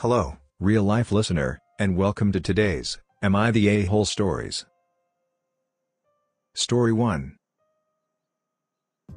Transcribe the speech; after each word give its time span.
Hello, 0.00 0.36
real 0.60 0.82
life 0.82 1.10
listener, 1.10 1.58
and 1.78 1.96
welcome 1.96 2.30
to 2.30 2.38
today's 2.38 2.98
Am 3.22 3.34
I 3.34 3.50
the 3.50 3.66
A-hole 3.66 4.04
stories. 4.04 4.66
Story 6.54 6.92
1 6.92 7.34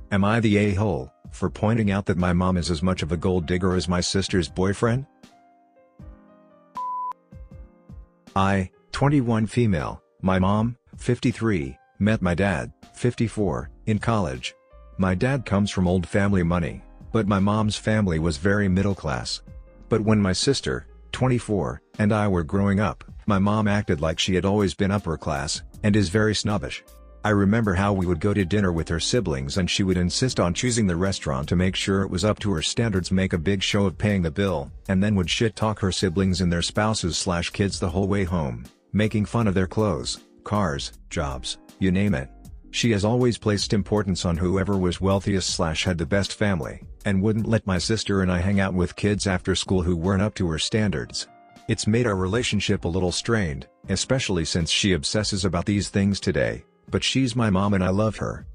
Am 0.09 0.23
I 0.23 0.39
the 0.39 0.55
a-hole 0.55 1.11
for 1.31 1.49
pointing 1.49 1.91
out 1.91 2.05
that 2.05 2.17
my 2.17 2.31
mom 2.31 2.55
is 2.55 2.71
as 2.71 2.81
much 2.81 3.03
of 3.03 3.11
a 3.11 3.17
gold 3.17 3.45
digger 3.45 3.75
as 3.75 3.89
my 3.89 3.99
sister's 3.99 4.47
boyfriend? 4.47 5.05
I, 8.33 8.71
21 8.93 9.47
female, 9.47 10.01
my 10.21 10.39
mom, 10.39 10.77
53, 10.95 11.77
met 11.99 12.21
my 12.21 12.33
dad, 12.33 12.71
54, 12.93 13.69
in 13.87 13.99
college. 13.99 14.55
My 14.97 15.13
dad 15.13 15.45
comes 15.45 15.71
from 15.71 15.89
old 15.89 16.07
family 16.07 16.43
money, 16.43 16.81
but 17.11 17.27
my 17.27 17.39
mom's 17.39 17.75
family 17.75 18.17
was 18.17 18.37
very 18.37 18.69
middle 18.69 18.95
class. 18.95 19.41
But 19.89 20.01
when 20.01 20.21
my 20.21 20.33
sister, 20.33 20.85
24, 21.11 21.81
and 21.97 22.13
I 22.13 22.27
were 22.27 22.43
growing 22.43 22.79
up, 22.79 23.03
my 23.25 23.39
mom 23.39 23.67
acted 23.67 24.01
like 24.01 24.19
she 24.19 24.35
had 24.35 24.45
always 24.45 24.73
been 24.73 24.91
upper 24.91 25.17
class, 25.17 25.63
and 25.83 25.95
is 25.95 26.09
very 26.09 26.35
snobbish. 26.35 26.83
I 27.23 27.31
remember 27.31 27.73
how 27.73 27.91
we 27.91 28.05
would 28.05 28.21
go 28.21 28.33
to 28.33 28.45
dinner 28.45 28.71
with 28.71 28.87
her 28.87 28.99
siblings 28.99 29.57
and 29.57 29.69
she 29.69 29.83
would 29.83 29.97
insist 29.97 30.39
on 30.39 30.53
choosing 30.53 30.87
the 30.87 30.95
restaurant 30.95 31.49
to 31.49 31.57
make 31.57 31.75
sure 31.75 32.01
it 32.01 32.09
was 32.09 32.23
up 32.23 32.39
to 32.39 32.53
her 32.53 32.61
standards 32.61 33.11
make 33.11 33.33
a 33.33 33.37
big 33.37 33.61
show 33.61 33.85
of 33.85 33.97
paying 33.97 34.21
the 34.21 34.31
bill, 34.31 34.71
and 34.87 35.03
then 35.03 35.15
would 35.15 35.29
shit 35.29 35.55
talk 35.55 35.79
her 35.79 35.91
siblings 35.91 36.39
and 36.39 36.51
their 36.51 36.61
spouses 36.61 37.17
slash 37.17 37.49
kids 37.49 37.77
the 37.77 37.89
whole 37.89 38.07
way 38.07 38.23
home, 38.23 38.63
making 38.93 39.25
fun 39.25 39.47
of 39.47 39.53
their 39.53 39.67
clothes, 39.67 40.23
cars, 40.45 40.93
jobs, 41.09 41.57
you 41.79 41.91
name 41.91 42.13
it. 42.15 42.29
She 42.71 42.91
has 42.91 43.03
always 43.03 43.37
placed 43.37 43.73
importance 43.73 44.25
on 44.25 44.37
whoever 44.37 44.77
was 44.77 45.01
wealthiest 45.01 45.49
slash 45.49 45.83
had 45.83 45.97
the 45.97 46.05
best 46.05 46.33
family, 46.35 46.83
and 47.09 47.23
wouldn't 47.23 47.47
let 47.47 47.65
my 47.65 47.79
sister 47.79 48.21
and 48.21 48.31
I 48.31 48.39
hang 48.39 48.59
out 48.59 48.75
with 48.75 48.95
kids 48.95 49.25
after 49.25 49.55
school 49.55 49.81
who 49.81 49.97
weren't 49.97 50.21
up 50.21 50.35
to 50.35 50.47
her 50.49 50.59
standards. 50.59 51.27
It's 51.67 51.87
made 51.87 52.05
our 52.05 52.15
relationship 52.15 52.85
a 52.85 52.87
little 52.87 53.11
strained, 53.11 53.67
especially 53.89 54.45
since 54.45 54.69
she 54.69 54.93
obsesses 54.93 55.43
about 55.43 55.65
these 55.65 55.89
things 55.89 56.19
today, 56.19 56.63
but 56.91 57.03
she's 57.03 57.35
my 57.35 57.49
mom 57.49 57.73
and 57.73 57.83
I 57.83 57.89
love 57.89 58.17
her. 58.17 58.45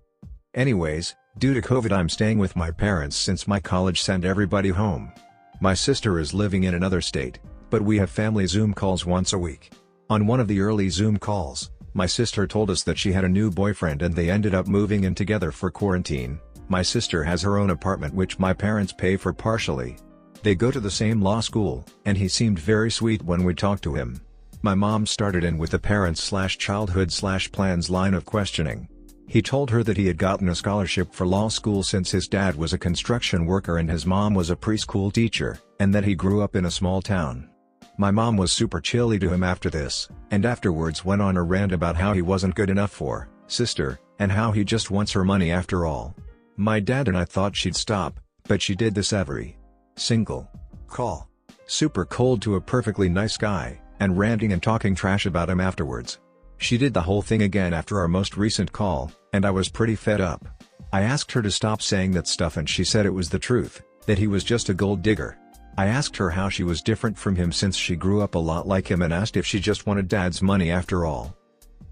Anyways, 0.55 1.17
due 1.39 1.53
to 1.53 1.61
COVID 1.61 1.91
I'm 1.91 2.09
staying 2.09 2.39
with 2.39 2.55
my 2.55 2.71
parents 2.71 3.17
since 3.17 3.49
my 3.49 3.59
college 3.59 4.01
sent 4.01 4.25
everybody 4.25 4.69
home. 4.69 5.13
My 5.61 5.75
sister 5.75 6.21
is 6.21 6.33
living 6.33 6.63
in 6.63 6.75
another 6.75 7.01
state, 7.01 7.41
but 7.71 7.83
we 7.83 7.99
have 7.99 8.11
family 8.11 8.47
Zoom 8.47 8.73
calls 8.73 9.05
once 9.05 9.33
a 9.33 9.39
week. 9.39 9.73
On 10.11 10.29
one 10.29 10.39
of 10.39 10.47
the 10.47 10.61
early 10.61 10.91
Zoom 10.91 11.17
calls, 11.17 11.73
my 11.93 12.07
sister 12.07 12.47
told 12.47 12.71
us 12.71 12.85
that 12.85 12.99
she 12.99 13.13
had 13.13 13.25
a 13.25 13.29
new 13.29 13.51
boyfriend 13.51 14.03
and 14.03 14.15
they 14.15 14.31
ended 14.31 14.55
up 14.55 14.69
moving 14.69 15.03
in 15.03 15.15
together 15.17 15.51
for 15.51 15.73
quarantine. 15.73 16.39
My 16.69 16.83
sister 16.83 17.23
has 17.25 17.43
her 17.43 17.59
own 17.59 17.71
apartment 17.71 18.15
which 18.15 18.39
my 18.39 18.53
parents 18.53 18.93
pay 18.93 19.17
for 19.17 19.33
partially. 19.33 19.97
They 20.43 20.55
go 20.55 20.71
to 20.71 20.81
the 20.81 20.91
same 20.91 21.21
law 21.21 21.41
school, 21.41 21.85
and 22.05 22.19
he 22.19 22.29
seemed 22.29 22.59
very 22.59 22.91
sweet 22.91 23.23
when 23.23 23.45
we 23.45 23.55
talked 23.55 23.83
to 23.85 23.95
him. 23.95 24.21
My 24.63 24.75
mom 24.75 25.07
started 25.07 25.45
in 25.45 25.59
with 25.59 25.71
the 25.71 25.79
parents 25.79 26.23
slash 26.23 26.59
childhood 26.59 27.13
slash 27.13 27.53
plans 27.53 27.91
line 27.91 28.15
of 28.15 28.25
questioning. 28.25 28.89
He 29.27 29.43
told 29.43 29.71
her 29.71 29.83
that 29.83 29.97
he 29.97 30.07
had 30.07 30.19
gotten 30.19 30.49
a 30.49 30.55
scholarship 30.55 31.15
for 31.15 31.27
law 31.27 31.49
school 31.49 31.83
since 31.83 32.11
his 32.11 32.29
dad 32.29 32.57
was 32.57 32.73
a 32.73 32.79
construction 32.79 33.47
worker 33.47 33.79
and 33.79 33.91
his 33.91 34.07
mom 34.07 34.35
was 34.35 34.51
a 34.51 34.57
preschool 34.57 35.13
teacher, 35.13 35.59
and 35.81 35.95
that 35.95 36.05
he 36.05 36.15
grew 36.15 36.43
up 36.43 36.57
in 36.57 36.67
a 36.67 36.71
small 36.71 37.01
town. 37.01 37.49
My 37.97 38.11
mom 38.11 38.37
was 38.37 38.53
super 38.53 38.81
chilly 38.81 39.19
to 39.21 39.31
him 39.31 39.43
after 39.43 39.71
this, 39.71 40.09
and 40.31 40.45
afterwards 40.45 41.05
went 41.05 41.23
on 41.23 41.37
a 41.37 41.43
rant 41.43 41.73
about 41.73 41.97
how 41.97 42.13
he 42.13 42.23
wasn't 42.23 42.55
good 42.55 42.71
enough 42.71 42.91
for, 42.91 43.29
sister, 43.47 43.99
and 44.19 44.33
how 44.33 44.53
he 44.53 44.65
just 44.65 44.91
wants 44.91 45.13
her 45.13 45.25
money 45.25 45.51
after 45.51 45.87
all. 45.87 46.15
My 46.57 46.79
dad 46.79 47.09
and 47.09 47.17
I 47.17 47.25
thought 47.25 47.57
she'd 47.57 47.75
stop, 47.75 48.21
but 48.47 48.63
she 48.63 48.77
did 48.77 48.95
this 48.95 49.13
every 49.13 49.59
single 49.97 50.49
call. 50.87 51.29
Super 51.67 52.05
cold 52.05 52.43
to 52.43 52.55
a 52.55 52.61
perfectly 52.61 53.09
nice 53.09 53.37
guy, 53.37 53.81
and 53.99 54.17
ranting 54.17 54.53
and 54.53 54.63
talking 54.63 54.95
trash 54.95 55.27
about 55.27 55.51
him 55.51 55.61
afterwards. 55.61 56.21
She 56.59 56.79
did 56.79 56.95
the 56.95 57.03
whole 57.03 57.23
thing 57.23 57.43
again 57.43 57.75
after 57.75 57.99
our 57.99 58.07
most 58.07 58.37
recent 58.37 58.71
call, 58.71 59.11
and 59.33 59.45
I 59.45 59.51
was 59.51 59.69
pretty 59.69 59.97
fed 59.97 60.21
up. 60.21 60.47
I 60.93 61.03
asked 61.03 61.33
her 61.33 61.43
to 61.43 61.51
stop 61.51 61.83
saying 61.83 62.13
that 62.13 62.29
stuff 62.29 62.57
and 62.57 62.69
she 62.69 62.85
said 62.85 63.05
it 63.05 63.11
was 63.11 63.29
the 63.29 63.39
truth, 63.41 63.83
that 64.07 64.19
he 64.19 64.29
was 64.29 64.45
just 64.45 64.69
a 64.69 64.75
gold 64.75 65.03
digger. 65.03 65.37
I 65.77 65.87
asked 65.87 66.17
her 66.19 66.31
how 66.31 66.49
she 66.51 66.63
was 66.63 66.83
different 66.83 67.19
from 67.19 67.35
him 67.35 67.51
since 67.51 67.77
she 67.77 67.97
grew 67.97 68.23
up 68.23 68.37
a 68.37 68.39
lot 68.39 68.69
like 68.69 68.89
him 68.89 69.03
and 69.03 69.13
asked 69.13 69.37
if 69.37 69.45
she 69.45 69.59
just 69.59 69.87
wanted 69.87 70.07
dad's 70.07 70.41
money 70.41 70.71
after 70.71 71.05
all. 71.05 71.37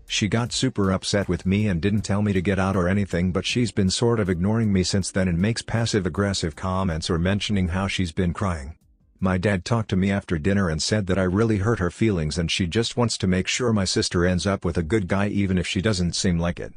She 0.07 0.29
got 0.29 0.53
super 0.53 0.91
upset 0.91 1.29
with 1.29 1.47
me 1.47 1.69
and 1.69 1.81
didn't 1.81 2.03
tell 2.03 2.23
me 2.23 2.33
to 2.33 2.43
get 2.43 2.59
out 2.59 2.77
or 2.77 2.89
anything 2.89 3.33
but 3.33 3.47
she's 3.47 3.73
been 3.73 3.91
sort 3.91 4.21
of 4.21 4.29
ignoring 4.29 4.73
me 4.73 4.83
since 4.83 5.11
then 5.11 5.29
and 5.29 5.39
makes 5.39 5.63
passive-aggressive 5.63 6.55
comments 6.55 7.09
or 7.09 7.19
mentioning 7.19 7.69
how 7.69 7.87
she's 7.87 8.13
been 8.13 8.33
crying. 8.33 8.77
My 9.21 9.39
dad 9.39 9.65
talked 9.65 9.91
to 9.91 9.97
me 9.97 10.11
after 10.11 10.37
dinner 10.37 10.69
and 10.69 10.83
said 10.83 11.07
that 11.07 11.19
I 11.19 11.23
really 11.23 11.59
hurt 11.59 11.79
her 11.79 11.91
feelings 11.91 12.39
and 12.39 12.51
she 12.51 12.67
just 12.67 12.97
wants 12.97 13.17
to 13.19 13.29
make 13.29 13.47
sure 13.47 13.73
my 13.73 13.85
sister 13.85 14.27
ends 14.27 14.47
up 14.47 14.65
with 14.65 14.77
a 14.77 14.83
good 14.83 15.07
guy 15.07 15.29
even 15.29 15.59
if 15.59 15.67
she 15.67 15.81
doesn't 15.81 16.17
seem 16.17 16.39
like 16.39 16.59
it. 16.59 16.75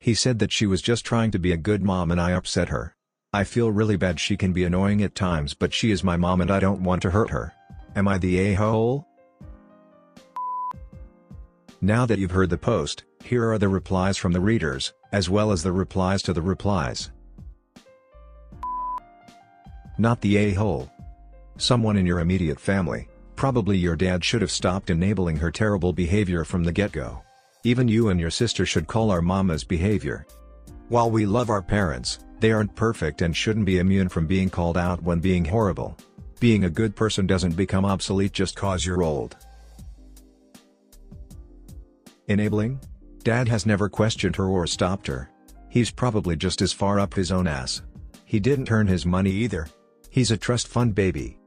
He 0.00 0.14
said 0.14 0.38
that 0.38 0.52
she 0.52 0.66
was 0.66 0.80
just 0.80 1.04
trying 1.04 1.30
to 1.32 1.38
be 1.38 1.52
a 1.52 1.56
good 1.58 1.82
mom 1.82 2.10
and 2.10 2.20
I 2.20 2.32
upset 2.32 2.70
her. 2.70 2.96
I 3.32 3.44
feel 3.44 3.70
really 3.70 3.96
bad 3.96 4.18
she 4.18 4.36
can 4.36 4.52
be 4.52 4.64
annoying 4.64 5.02
at 5.02 5.14
times 5.14 5.54
but 5.54 5.74
she 5.74 5.90
is 5.90 6.02
my 6.02 6.16
mom 6.16 6.40
and 6.40 6.50
I 6.50 6.60
don't 6.60 6.82
want 6.82 7.02
to 7.02 7.10
hurt 7.10 7.30
her. 7.30 7.52
Am 7.94 8.08
I 8.08 8.16
the 8.16 8.38
a-hole? 8.38 9.06
Now 11.84 12.06
that 12.06 12.20
you've 12.20 12.30
heard 12.30 12.48
the 12.48 12.56
post, 12.56 13.02
here 13.24 13.50
are 13.50 13.58
the 13.58 13.68
replies 13.68 14.16
from 14.16 14.30
the 14.30 14.38
readers, 14.38 14.92
as 15.10 15.28
well 15.28 15.50
as 15.50 15.64
the 15.64 15.72
replies 15.72 16.22
to 16.22 16.32
the 16.32 16.40
replies. 16.40 17.10
Not 19.98 20.20
the 20.20 20.36
a-hole. 20.36 20.88
Someone 21.58 21.96
in 21.96 22.06
your 22.06 22.20
immediate 22.20 22.60
family, 22.60 23.08
probably 23.34 23.76
your 23.76 23.96
dad 23.96 24.24
should 24.24 24.42
have 24.42 24.52
stopped 24.52 24.90
enabling 24.90 25.38
her 25.38 25.50
terrible 25.50 25.92
behavior 25.92 26.44
from 26.44 26.62
the 26.62 26.70
get-go. 26.70 27.20
Even 27.64 27.88
you 27.88 28.10
and 28.10 28.20
your 28.20 28.30
sister 28.30 28.64
should 28.64 28.86
call 28.86 29.10
our 29.10 29.20
mama's 29.20 29.64
behavior. 29.64 30.24
While 30.88 31.10
we 31.10 31.26
love 31.26 31.50
our 31.50 31.62
parents, 31.62 32.20
they 32.38 32.52
aren't 32.52 32.76
perfect 32.76 33.22
and 33.22 33.36
shouldn't 33.36 33.66
be 33.66 33.80
immune 33.80 34.08
from 34.08 34.28
being 34.28 34.50
called 34.50 34.78
out 34.78 35.02
when 35.02 35.18
being 35.18 35.44
horrible. 35.44 35.98
Being 36.38 36.62
a 36.62 36.70
good 36.70 36.94
person 36.94 37.26
doesn't 37.26 37.56
become 37.56 37.84
obsolete 37.84 38.32
just 38.32 38.54
cause 38.54 38.86
you're 38.86 39.02
old. 39.02 39.36
Enabling? 42.32 42.80
Dad 43.22 43.46
has 43.48 43.66
never 43.66 43.88
questioned 43.88 44.36
her 44.36 44.46
or 44.46 44.66
stopped 44.66 45.06
her. 45.06 45.30
He's 45.68 45.90
probably 45.90 46.36
just 46.36 46.60
as 46.60 46.72
far 46.72 46.98
up 46.98 47.14
his 47.14 47.30
own 47.30 47.46
ass. 47.46 47.82
He 48.24 48.40
didn't 48.40 48.70
earn 48.70 48.86
his 48.86 49.06
money 49.06 49.30
either. 49.30 49.68
He's 50.10 50.30
a 50.30 50.36
trust 50.36 50.68
fund 50.68 50.94
baby. 50.94 51.38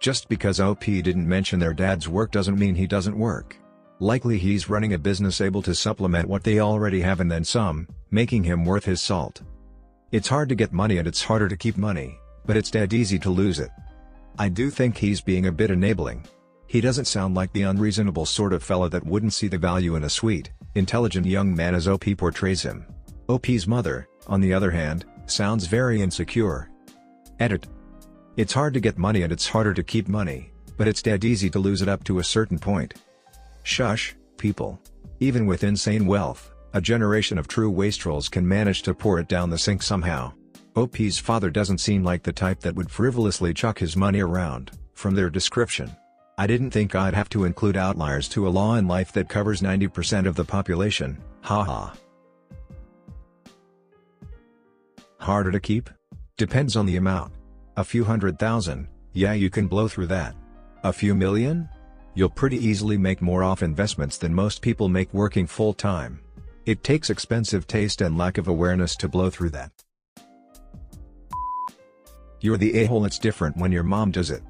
Just 0.00 0.28
because 0.28 0.60
OP 0.60 0.84
didn't 0.84 1.28
mention 1.28 1.60
their 1.60 1.74
dad's 1.74 2.08
work 2.08 2.32
doesn't 2.32 2.58
mean 2.58 2.74
he 2.74 2.86
doesn't 2.86 3.18
work. 3.18 3.56
Likely 3.98 4.38
he's 4.38 4.70
running 4.70 4.94
a 4.94 4.98
business 4.98 5.42
able 5.42 5.60
to 5.62 5.74
supplement 5.74 6.26
what 6.26 6.42
they 6.42 6.58
already 6.58 7.02
have 7.02 7.20
and 7.20 7.30
then 7.30 7.44
some, 7.44 7.86
making 8.10 8.44
him 8.44 8.64
worth 8.64 8.84
his 8.86 9.02
salt. 9.02 9.42
It's 10.10 10.28
hard 10.28 10.48
to 10.48 10.54
get 10.54 10.72
money 10.72 10.96
and 10.96 11.06
it's 11.06 11.22
harder 11.22 11.48
to 11.48 11.56
keep 11.56 11.76
money, 11.76 12.18
but 12.46 12.56
it's 12.56 12.70
dead 12.70 12.94
easy 12.94 13.18
to 13.18 13.30
lose 13.30 13.60
it. 13.60 13.70
I 14.38 14.48
do 14.48 14.70
think 14.70 14.96
he's 14.96 15.20
being 15.20 15.46
a 15.46 15.52
bit 15.52 15.70
enabling. 15.70 16.26
He 16.70 16.80
doesn't 16.80 17.06
sound 17.06 17.34
like 17.34 17.52
the 17.52 17.62
unreasonable 17.62 18.26
sort 18.26 18.52
of 18.52 18.62
fella 18.62 18.88
that 18.90 19.04
wouldn't 19.04 19.32
see 19.32 19.48
the 19.48 19.58
value 19.58 19.96
in 19.96 20.04
a 20.04 20.08
sweet, 20.08 20.52
intelligent 20.76 21.26
young 21.26 21.52
man 21.52 21.74
as 21.74 21.88
OP 21.88 22.04
portrays 22.16 22.62
him. 22.62 22.86
OP's 23.28 23.66
mother, 23.66 24.06
on 24.28 24.40
the 24.40 24.54
other 24.54 24.70
hand, 24.70 25.04
sounds 25.26 25.66
very 25.66 26.00
insecure. 26.00 26.70
Edit. 27.40 27.66
It's 28.36 28.52
hard 28.52 28.72
to 28.74 28.80
get 28.80 28.98
money 28.98 29.22
and 29.22 29.32
it's 29.32 29.48
harder 29.48 29.74
to 29.74 29.82
keep 29.82 30.06
money, 30.06 30.52
but 30.76 30.86
it's 30.86 31.02
dead 31.02 31.24
easy 31.24 31.50
to 31.50 31.58
lose 31.58 31.82
it 31.82 31.88
up 31.88 32.04
to 32.04 32.20
a 32.20 32.24
certain 32.24 32.56
point. 32.56 32.94
Shush, 33.64 34.14
people. 34.36 34.80
Even 35.18 35.46
with 35.46 35.64
insane 35.64 36.06
wealth, 36.06 36.52
a 36.72 36.80
generation 36.80 37.36
of 37.36 37.48
true 37.48 37.68
wastrels 37.68 38.28
can 38.28 38.46
manage 38.46 38.82
to 38.82 38.94
pour 38.94 39.18
it 39.18 39.26
down 39.26 39.50
the 39.50 39.58
sink 39.58 39.82
somehow. 39.82 40.32
OP's 40.76 41.18
father 41.18 41.50
doesn't 41.50 41.78
seem 41.78 42.04
like 42.04 42.22
the 42.22 42.32
type 42.32 42.60
that 42.60 42.76
would 42.76 42.92
frivolously 42.92 43.52
chuck 43.52 43.80
his 43.80 43.96
money 43.96 44.20
around, 44.20 44.70
from 44.94 45.16
their 45.16 45.30
description. 45.30 45.90
I 46.40 46.46
didn't 46.46 46.70
think 46.70 46.94
I'd 46.94 47.12
have 47.12 47.28
to 47.30 47.44
include 47.44 47.76
outliers 47.76 48.26
to 48.30 48.48
a 48.48 48.54
law 48.60 48.76
in 48.76 48.88
life 48.88 49.12
that 49.12 49.28
covers 49.28 49.60
90% 49.60 50.26
of 50.26 50.36
the 50.36 50.44
population, 50.44 51.18
haha. 51.42 51.92
Harder 55.18 55.52
to 55.52 55.60
keep? 55.60 55.90
Depends 56.38 56.76
on 56.76 56.86
the 56.86 56.96
amount. 56.96 57.34
A 57.76 57.84
few 57.84 58.04
hundred 58.04 58.38
thousand, 58.38 58.88
yeah 59.12 59.34
you 59.34 59.50
can 59.50 59.66
blow 59.66 59.86
through 59.86 60.06
that. 60.06 60.34
A 60.82 60.94
few 60.94 61.14
million? 61.14 61.68
you'll 62.14 62.30
pretty 62.30 62.56
easily 62.56 62.96
make 62.96 63.20
more 63.20 63.44
off 63.44 63.62
investments 63.62 64.16
than 64.16 64.34
most 64.34 64.62
people 64.62 64.88
make 64.88 65.12
working 65.12 65.46
full-time. 65.46 66.20
It 66.64 66.82
takes 66.82 67.10
expensive 67.10 67.66
taste 67.66 68.00
and 68.00 68.16
lack 68.16 68.38
of 68.38 68.48
awareness 68.48 68.96
to 68.96 69.08
blow 69.08 69.28
through 69.28 69.50
that. 69.50 69.72
You're 72.40 72.56
the 72.56 72.78
a-hole 72.78 73.04
it's 73.04 73.18
different 73.18 73.58
when 73.58 73.72
your 73.72 73.82
mom 73.82 74.10
does 74.10 74.30
it. 74.30 74.42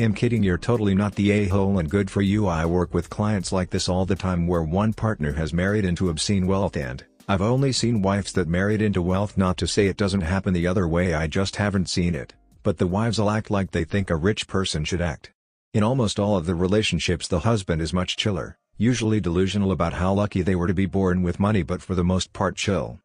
I'm 0.00 0.14
kidding 0.14 0.44
you're 0.44 0.58
totally 0.58 0.94
not 0.94 1.16
the 1.16 1.32
a-hole 1.32 1.80
and 1.80 1.90
good 1.90 2.08
for 2.08 2.22
you 2.22 2.46
I 2.46 2.64
work 2.66 2.94
with 2.94 3.10
clients 3.10 3.50
like 3.50 3.70
this 3.70 3.88
all 3.88 4.06
the 4.06 4.14
time 4.14 4.46
where 4.46 4.62
one 4.62 4.92
partner 4.92 5.32
has 5.32 5.52
married 5.52 5.84
into 5.84 6.08
obscene 6.08 6.46
wealth 6.46 6.76
and, 6.76 7.04
I've 7.26 7.42
only 7.42 7.72
seen 7.72 8.00
wives 8.00 8.32
that 8.34 8.46
married 8.46 8.80
into 8.80 9.02
wealth 9.02 9.36
not 9.36 9.56
to 9.56 9.66
say 9.66 9.88
it 9.88 9.96
doesn't 9.96 10.20
happen 10.20 10.54
the 10.54 10.68
other 10.68 10.86
way 10.86 11.14
I 11.14 11.26
just 11.26 11.56
haven't 11.56 11.88
seen 11.88 12.14
it 12.14 12.34
But 12.62 12.78
the 12.78 12.86
wives 12.86 13.18
will 13.18 13.28
act 13.28 13.50
like 13.50 13.72
they 13.72 13.82
think 13.82 14.08
a 14.08 14.14
rich 14.14 14.46
person 14.46 14.84
should 14.84 15.00
act. 15.00 15.32
In 15.74 15.82
almost 15.82 16.20
all 16.20 16.36
of 16.36 16.46
the 16.46 16.54
relationships 16.54 17.26
the 17.26 17.40
husband 17.40 17.82
is 17.82 17.92
much 17.92 18.16
chiller, 18.16 18.56
usually 18.76 19.20
delusional 19.20 19.72
about 19.72 19.94
how 19.94 20.12
lucky 20.12 20.42
they 20.42 20.54
were 20.54 20.68
to 20.68 20.74
be 20.74 20.86
born 20.86 21.22
with 21.24 21.40
money 21.40 21.64
but 21.64 21.82
for 21.82 21.96
the 21.96 22.04
most 22.04 22.32
part 22.32 22.54
chill. 22.54 23.00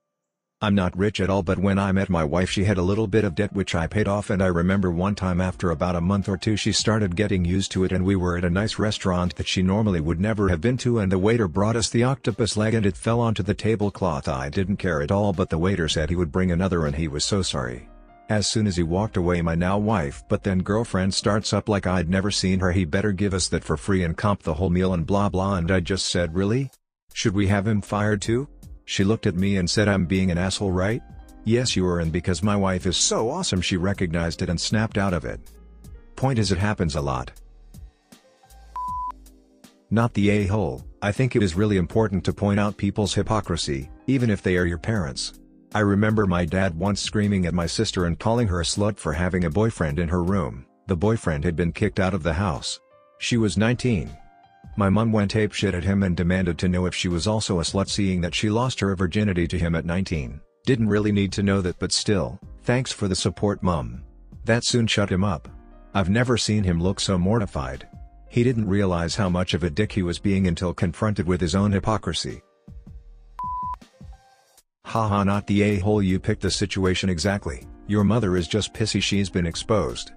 I'm 0.63 0.75
not 0.75 0.97
rich 0.97 1.19
at 1.19 1.29
all 1.29 1.43
but 1.43 1.59
when 1.59 1.77
I 1.77 1.91
met 1.91 2.09
my 2.09 2.23
wife 2.23 2.49
she 2.49 2.63
had 2.63 2.77
a 2.77 2.81
little 2.81 3.05
bit 3.05 3.25
of 3.25 3.35
debt 3.35 3.51
which 3.51 3.75
I 3.75 3.85
paid 3.85 4.07
off 4.07 4.29
and 4.29 4.41
I 4.41 4.45
remember 4.45 4.91
one 4.91 5.13
time 5.13 5.41
after 5.41 5.71
about 5.71 5.97
a 5.97 5.99
month 5.99 6.29
or 6.29 6.37
two 6.37 6.55
she 6.55 6.71
started 6.71 7.17
getting 7.17 7.43
used 7.43 7.69
to 7.73 7.83
it 7.83 7.91
and 7.91 8.05
we 8.05 8.15
were 8.15 8.37
at 8.37 8.45
a 8.45 8.49
nice 8.49 8.79
restaurant 8.79 9.35
that 9.35 9.45
she 9.45 9.61
normally 9.61 9.99
would 9.99 10.21
never 10.21 10.47
have 10.47 10.61
been 10.61 10.77
to 10.77 10.99
and 10.99 11.11
the 11.11 11.19
waiter 11.19 11.49
brought 11.49 11.75
us 11.75 11.89
the 11.89 12.05
octopus 12.05 12.55
leg 12.55 12.75
and 12.75 12.85
it 12.85 12.95
fell 12.95 13.19
onto 13.19 13.43
the 13.43 13.53
tablecloth 13.53 14.29
I 14.29 14.47
didn't 14.47 14.77
care 14.77 15.01
at 15.01 15.11
all 15.11 15.33
but 15.33 15.49
the 15.49 15.57
waiter 15.57 15.89
said 15.89 16.09
he 16.09 16.15
would 16.15 16.31
bring 16.31 16.49
another 16.49 16.85
and 16.85 16.95
he 16.95 17.09
was 17.09 17.25
so 17.25 17.41
sorry. 17.41 17.89
As 18.29 18.47
soon 18.47 18.65
as 18.65 18.77
he 18.77 18.83
walked 18.83 19.17
away 19.17 19.41
my 19.41 19.55
now 19.55 19.77
wife 19.77 20.23
but 20.29 20.43
then 20.43 20.63
girlfriend 20.63 21.13
starts 21.13 21.51
up 21.51 21.67
like 21.67 21.87
I'd 21.87 22.07
never 22.07 22.31
seen 22.31 22.61
her 22.61 22.71
he 22.71 22.85
better 22.85 23.11
give 23.11 23.33
us 23.33 23.49
that 23.49 23.65
for 23.65 23.75
free 23.75 24.05
and 24.05 24.15
comp 24.15 24.43
the 24.43 24.53
whole 24.53 24.69
meal 24.69 24.93
and 24.93 25.05
blah 25.05 25.27
blah 25.27 25.55
and 25.55 25.69
I 25.69 25.81
just 25.81 26.07
said 26.07 26.35
really? 26.35 26.71
Should 27.11 27.35
we 27.35 27.47
have 27.47 27.67
him 27.67 27.81
fired 27.81 28.21
too? 28.21 28.47
She 28.93 29.03
looked 29.03 29.25
at 29.25 29.33
me 29.33 29.57
and 29.57 29.67
said 29.67 29.87
I'm 29.87 30.05
being 30.05 30.29
an 30.29 30.37
asshole 30.37 30.69
right? 30.69 31.01
Yes 31.45 31.75
you 31.75 31.83
are 31.87 31.99
and 31.99 32.11
because 32.11 32.43
my 32.43 32.55
wife 32.55 32.85
is 32.85 32.95
so 32.95 33.27
awesome 33.27 33.59
she 33.59 33.75
recognized 33.75 34.43
it 34.43 34.49
and 34.49 34.61
snapped 34.61 34.99
out 34.99 35.15
of 35.15 35.25
it. 35.25 35.39
Point 36.15 36.37
is 36.37 36.51
it 36.51 36.59
happens 36.59 36.93
a 36.93 37.01
lot. 37.01 37.31
Not 39.89 40.13
the 40.13 40.29
a-hole, 40.29 40.85
I 41.01 41.11
think 41.11 41.35
it 41.35 41.41
is 41.41 41.55
really 41.55 41.77
important 41.77 42.23
to 42.25 42.33
point 42.33 42.59
out 42.59 42.77
people's 42.77 43.15
hypocrisy, 43.15 43.89
even 44.05 44.29
if 44.29 44.43
they 44.43 44.57
are 44.57 44.67
your 44.67 44.77
parents. 44.77 45.39
I 45.73 45.79
remember 45.79 46.27
my 46.27 46.45
dad 46.45 46.77
once 46.77 47.01
screaming 47.01 47.47
at 47.47 47.55
my 47.55 47.65
sister 47.65 48.05
and 48.05 48.19
calling 48.19 48.47
her 48.47 48.61
a 48.61 48.63
slut 48.63 48.99
for 48.99 49.13
having 49.13 49.45
a 49.45 49.49
boyfriend 49.49 49.97
in 49.97 50.09
her 50.09 50.23
room, 50.23 50.67
the 50.85 50.95
boyfriend 50.95 51.43
had 51.45 51.55
been 51.55 51.71
kicked 51.71 51.99
out 51.99 52.13
of 52.13 52.21
the 52.21 52.33
house. 52.33 52.79
She 53.17 53.37
was 53.37 53.57
19. 53.57 54.15
My 54.75 54.89
mum 54.89 55.11
went 55.11 55.35
apeshit 55.35 55.73
at 55.73 55.83
him 55.83 56.01
and 56.01 56.17
demanded 56.17 56.57
to 56.59 56.67
know 56.67 56.87
if 56.87 56.95
she 56.95 57.07
was 57.07 57.27
also 57.27 57.59
a 57.59 57.63
slut 57.63 57.89
seeing 57.89 58.21
that 58.21 58.33
she 58.33 58.49
lost 58.49 58.79
her 58.79 58.95
virginity 58.95 59.47
to 59.47 59.59
him 59.59 59.75
at 59.75 59.85
19. 59.85 60.41
Didn't 60.65 60.89
really 60.89 61.11
need 61.11 61.31
to 61.33 61.43
know 61.43 61.61
that 61.61 61.77
but 61.77 61.91
still, 61.91 62.39
thanks 62.63 62.91
for 62.91 63.07
the 63.07 63.15
support 63.15 63.61
mum. 63.61 64.03
That 64.45 64.65
soon 64.65 64.87
shut 64.87 65.11
him 65.11 65.23
up. 65.23 65.47
I've 65.93 66.09
never 66.09 66.37
seen 66.37 66.63
him 66.63 66.81
look 66.81 66.99
so 66.99 67.19
mortified. 67.19 67.87
He 68.29 68.43
didn't 68.43 68.67
realize 68.67 69.15
how 69.15 69.29
much 69.29 69.53
of 69.53 69.63
a 69.63 69.69
dick 69.69 69.91
he 69.91 70.01
was 70.01 70.17
being 70.17 70.47
until 70.47 70.73
confronted 70.73 71.27
with 71.27 71.39
his 71.39 71.53
own 71.53 71.71
hypocrisy. 71.71 72.41
Haha 74.85 75.23
not 75.23 75.45
the 75.45 75.61
a-hole 75.61 76.01
you 76.01 76.19
picked 76.19 76.41
the 76.41 76.49
situation 76.49 77.09
exactly, 77.09 77.67
your 77.87 78.03
mother 78.03 78.35
is 78.35 78.47
just 78.47 78.73
pissy 78.73 79.01
she's 79.01 79.29
been 79.29 79.45
exposed. 79.45 80.13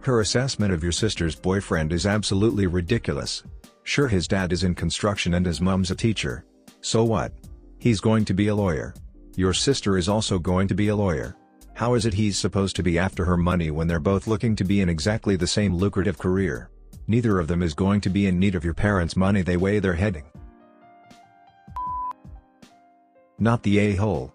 Her 0.00 0.20
assessment 0.20 0.72
of 0.72 0.82
your 0.82 0.92
sister's 0.92 1.36
boyfriend 1.36 1.92
is 1.92 2.06
absolutely 2.06 2.66
ridiculous. 2.66 3.42
Sure 3.84 4.08
his 4.08 4.28
dad 4.28 4.52
is 4.52 4.64
in 4.64 4.74
construction 4.74 5.34
and 5.34 5.44
his 5.44 5.60
mom's 5.60 5.90
a 5.90 5.94
teacher. 5.94 6.44
So 6.80 7.04
what? 7.04 7.32
He's 7.78 8.00
going 8.00 8.24
to 8.26 8.34
be 8.34 8.48
a 8.48 8.54
lawyer. 8.54 8.94
Your 9.36 9.52
sister 9.52 9.96
is 9.96 10.08
also 10.08 10.38
going 10.38 10.68
to 10.68 10.74
be 10.74 10.88
a 10.88 10.96
lawyer. 10.96 11.36
How 11.74 11.94
is 11.94 12.06
it 12.06 12.14
he's 12.14 12.38
supposed 12.38 12.76
to 12.76 12.82
be 12.82 12.98
after 12.98 13.24
her 13.24 13.36
money 13.36 13.70
when 13.70 13.88
they're 13.88 13.98
both 13.98 14.26
looking 14.26 14.54
to 14.56 14.64
be 14.64 14.80
in 14.80 14.88
exactly 14.88 15.36
the 15.36 15.46
same 15.46 15.74
lucrative 15.74 16.18
career? 16.18 16.70
Neither 17.06 17.38
of 17.38 17.48
them 17.48 17.62
is 17.62 17.74
going 17.74 18.00
to 18.02 18.10
be 18.10 18.26
in 18.26 18.38
need 18.38 18.54
of 18.54 18.64
your 18.64 18.74
parents' 18.74 19.16
money 19.16 19.42
they 19.42 19.56
weigh 19.56 19.78
their 19.78 19.94
heading 19.94 20.24
not 23.42 23.62
the 23.64 23.78
a-hole. 23.80 24.32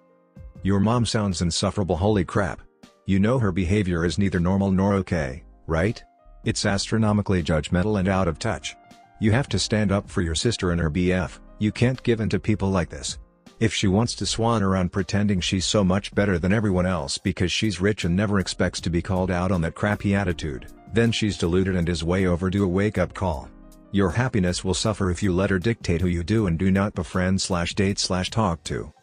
Your 0.64 0.82
mom 0.82 1.06
sounds 1.06 1.42
insufferable 1.42 1.96
holy 1.96 2.26
crap. 2.26 2.60
You 3.06 3.20
know 3.20 3.40
her 3.40 3.54
behavior 3.54 4.04
is 4.04 4.18
neither 4.18 4.40
normal 4.40 4.70
nor 4.70 4.96
okay, 4.96 5.46
right? 5.66 6.04
It's 6.44 6.66
astronomically 6.66 7.42
judgmental 7.42 8.00
and 8.00 8.10
out 8.10 8.28
of 8.28 8.38
touch. 8.38 8.76
You 9.19 9.31
have 9.31 9.50
to 9.50 9.60
stand 9.60 9.92
up 9.92 10.10
for 10.10 10.22
your 10.22 10.36
sister 10.36 10.72
and 10.72 10.80
her 10.80 10.92
BF, 10.92 11.40
you 11.58 11.72
can't 11.72 12.02
give 12.04 12.19
in 12.19 12.30
to 12.30 12.40
people 12.40 12.69
like 12.69 12.90
this. 12.90 13.18
If 13.60 13.74
she 13.74 13.88
wants 13.88 14.14
to 14.16 14.28
swan 14.28 14.62
around 14.62 14.92
pretending 14.92 15.42
she's 15.42 15.66
so 15.66 15.84
much 15.84 16.14
better 16.14 16.38
than 16.38 16.54
everyone 16.54 16.86
else 16.86 17.18
because 17.18 17.52
she's 17.52 17.81
rich 17.81 18.06
and 18.06 18.16
never 18.16 18.40
expects 18.40 18.80
to 18.81 18.92
be 18.92 19.02
called 19.02 19.31
out 19.31 19.52
on 19.52 19.62
that 19.62 19.74
crappy 19.74 20.14
attitude, 20.14 20.68
then 20.94 21.12
she's 21.12 21.40
deluded 21.40 21.75
and 21.75 21.90
is 21.90 22.04
way 22.04 22.28
overdue 22.28 22.64
a 22.64 22.68
wake-up 22.68 23.16
call. 23.16 23.50
Your 23.92 24.12
happiness 24.12 24.64
will 24.64 24.75
suffer 24.75 25.10
if 25.10 25.24
you 25.24 25.34
let 25.34 25.50
her 25.50 25.58
dictate 25.58 26.02
who 26.02 26.08
you 26.08 26.24
do 26.24 26.46
and 26.46 26.60
do 26.60 26.70
not 26.70 26.94
befriend 26.94 27.42
slash 27.42 27.74
date 27.74 27.98
slash 27.98 28.30
talk 28.30 28.63
to. 28.66 28.94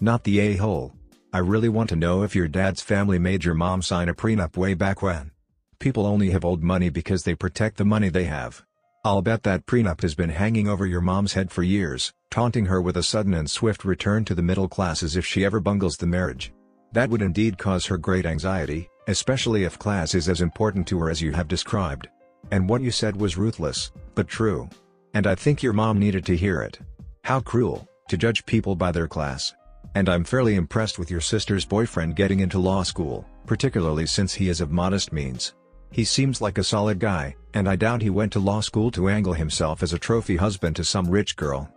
Not 0.00 0.24
the 0.24 0.40
a-hole. 0.40 0.92
I 1.32 1.38
really 1.38 1.70
want 1.70 1.88
to 1.90 1.96
know 1.96 2.22
if 2.22 2.36
your 2.36 2.48
dad's 2.48 2.82
family 2.82 3.18
made 3.18 3.44
your 3.44 3.54
mom 3.54 3.80
sign 3.80 4.10
a 4.10 4.14
prenup 4.14 4.58
way 4.58 4.74
back 4.74 5.00
when. 5.00 5.30
People 5.80 6.06
only 6.06 6.30
have 6.30 6.44
old 6.44 6.60
money 6.60 6.88
because 6.88 7.22
they 7.22 7.36
protect 7.36 7.76
the 7.76 7.84
money 7.84 8.08
they 8.08 8.24
have. 8.24 8.64
I'll 9.04 9.22
bet 9.22 9.44
that 9.44 9.64
prenup 9.64 10.02
has 10.02 10.16
been 10.16 10.30
hanging 10.30 10.66
over 10.66 10.84
your 10.84 11.00
mom's 11.00 11.34
head 11.34 11.52
for 11.52 11.62
years, 11.62 12.12
taunting 12.30 12.66
her 12.66 12.82
with 12.82 12.96
a 12.96 13.02
sudden 13.02 13.32
and 13.32 13.48
swift 13.48 13.84
return 13.84 14.24
to 14.24 14.34
the 14.34 14.42
middle 14.42 14.66
classes 14.68 15.16
if 15.16 15.24
she 15.24 15.44
ever 15.44 15.60
bungles 15.60 15.96
the 15.96 16.06
marriage. 16.06 16.52
That 16.92 17.10
would 17.10 17.22
indeed 17.22 17.58
cause 17.58 17.86
her 17.86 17.96
great 17.96 18.26
anxiety, 18.26 18.88
especially 19.06 19.62
if 19.62 19.78
class 19.78 20.16
is 20.16 20.28
as 20.28 20.40
important 20.40 20.88
to 20.88 20.98
her 20.98 21.10
as 21.10 21.22
you 21.22 21.30
have 21.30 21.46
described. 21.46 22.08
And 22.50 22.68
what 22.68 22.82
you 22.82 22.90
said 22.90 23.14
was 23.14 23.36
ruthless, 23.36 23.92
but 24.16 24.26
true. 24.26 24.68
And 25.14 25.28
I 25.28 25.36
think 25.36 25.62
your 25.62 25.72
mom 25.72 26.00
needed 26.00 26.26
to 26.26 26.36
hear 26.36 26.60
it. 26.60 26.80
How 27.22 27.38
cruel, 27.38 27.86
to 28.08 28.16
judge 28.16 28.44
people 28.46 28.74
by 28.74 28.90
their 28.90 29.06
class. 29.06 29.54
And 29.94 30.08
I'm 30.08 30.24
fairly 30.24 30.56
impressed 30.56 30.98
with 30.98 31.10
your 31.10 31.20
sister's 31.20 31.64
boyfriend 31.64 32.16
getting 32.16 32.40
into 32.40 32.58
law 32.58 32.82
school, 32.82 33.24
particularly 33.46 34.06
since 34.06 34.34
he 34.34 34.48
is 34.48 34.60
of 34.60 34.72
modest 34.72 35.12
means. 35.12 35.54
He 35.90 36.04
seems 36.04 36.40
like 36.40 36.58
a 36.58 36.64
solid 36.64 36.98
guy, 36.98 37.36
and 37.54 37.68
I 37.68 37.76
doubt 37.76 38.02
he 38.02 38.10
went 38.10 38.32
to 38.32 38.40
law 38.40 38.60
school 38.60 38.90
to 38.92 39.08
angle 39.08 39.32
himself 39.32 39.82
as 39.82 39.92
a 39.92 39.98
trophy 39.98 40.36
husband 40.36 40.76
to 40.76 40.84
some 40.84 41.10
rich 41.10 41.36
girl. 41.36 41.72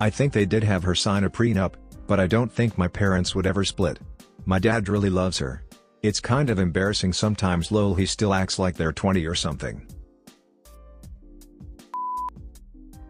I 0.00 0.10
think 0.10 0.32
they 0.32 0.44
did 0.44 0.62
have 0.64 0.82
her 0.82 0.94
sign 0.94 1.24
a 1.24 1.30
prenup, 1.30 1.74
but 2.06 2.20
I 2.20 2.26
don't 2.26 2.52
think 2.52 2.76
my 2.76 2.88
parents 2.88 3.34
would 3.34 3.46
ever 3.46 3.64
split. 3.64 3.98
My 4.44 4.58
dad 4.58 4.88
really 4.88 5.10
loves 5.10 5.38
her. 5.38 5.64
It's 6.02 6.20
kind 6.20 6.50
of 6.50 6.58
embarrassing 6.58 7.12
sometimes 7.12 7.72
lol 7.72 7.94
he 7.94 8.06
still 8.06 8.34
acts 8.34 8.58
like 8.58 8.76
they're 8.76 8.92
20 8.92 9.24
or 9.26 9.34
something. 9.34 9.86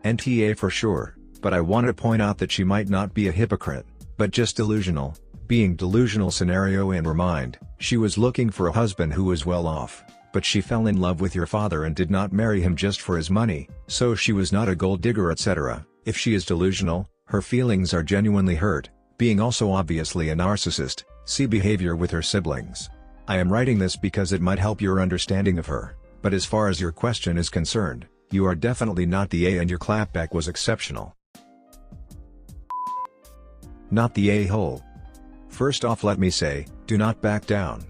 NTA 0.04 0.56
for 0.56 0.70
sure 0.70 1.16
but 1.46 1.54
I 1.54 1.60
want 1.60 1.86
to 1.86 1.94
point 1.94 2.22
out 2.22 2.38
that 2.38 2.50
she 2.50 2.64
might 2.64 2.88
not 2.88 3.14
be 3.14 3.28
a 3.28 3.32
hypocrite, 3.32 3.86
but 4.16 4.32
just 4.32 4.56
delusional, 4.56 5.16
being 5.46 5.76
delusional 5.76 6.32
scenario 6.32 6.90
in 6.90 7.04
her 7.04 7.14
mind, 7.14 7.56
she 7.78 7.96
was 7.96 8.18
looking 8.18 8.50
for 8.50 8.68
a 8.68 8.72
husband 8.72 9.12
who 9.12 9.24
was 9.24 9.46
well 9.46 9.66
off, 9.66 10.04
but 10.32 10.44
she 10.44 10.60
fell 10.60 10.86
in 10.86 11.00
love 11.00 11.20
with 11.20 11.34
your 11.34 11.46
father 11.46 11.84
and 11.84 11.94
did 11.94 12.10
not 12.10 12.32
marry 12.32 12.60
him 12.60 12.76
just 12.76 13.00
for 13.00 13.16
his 13.16 13.30
money, 13.30 13.68
so 13.86 14.14
she 14.14 14.32
was 14.32 14.52
not 14.52 14.68
a 14.68 14.74
gold 14.74 15.00
digger 15.00 15.30
etc. 15.30 15.84
If 16.04 16.16
she 16.16 16.34
is 16.34 16.44
delusional, 16.44 17.08
her 17.26 17.42
feelings 17.42 17.92
are 17.92 18.02
genuinely 18.02 18.54
hurt, 18.54 18.90
being 19.18 19.40
also 19.40 19.70
obviously 19.70 20.30
a 20.30 20.36
narcissist, 20.36 21.04
see 21.24 21.46
behavior 21.46 21.96
with 21.96 22.10
her 22.10 22.22
siblings. 22.22 22.88
I 23.28 23.38
am 23.38 23.52
writing 23.52 23.78
this 23.78 23.96
because 23.96 24.32
it 24.32 24.40
might 24.40 24.58
help 24.58 24.80
your 24.80 25.00
understanding 25.00 25.58
of 25.58 25.66
her, 25.66 25.96
but 26.22 26.32
as 26.32 26.44
far 26.44 26.68
as 26.68 26.80
your 26.80 26.92
question 26.92 27.38
is 27.38 27.48
concerned, 27.48 28.06
you 28.30 28.46
are 28.46 28.54
definitely 28.54 29.06
not 29.06 29.30
the 29.30 29.46
A 29.46 29.58
and 29.58 29.68
your 29.68 29.78
clapback 29.78 30.32
was 30.32 30.48
exceptional 30.48 31.16
not 33.90 34.14
the 34.14 34.30
a-hole. 34.30 34.82
First 35.48 35.84
off 35.84 36.04
let 36.04 36.18
me 36.18 36.30
say, 36.30 36.66
do 36.86 36.96
not 36.96 37.20
back 37.20 37.46
down. 37.46 37.84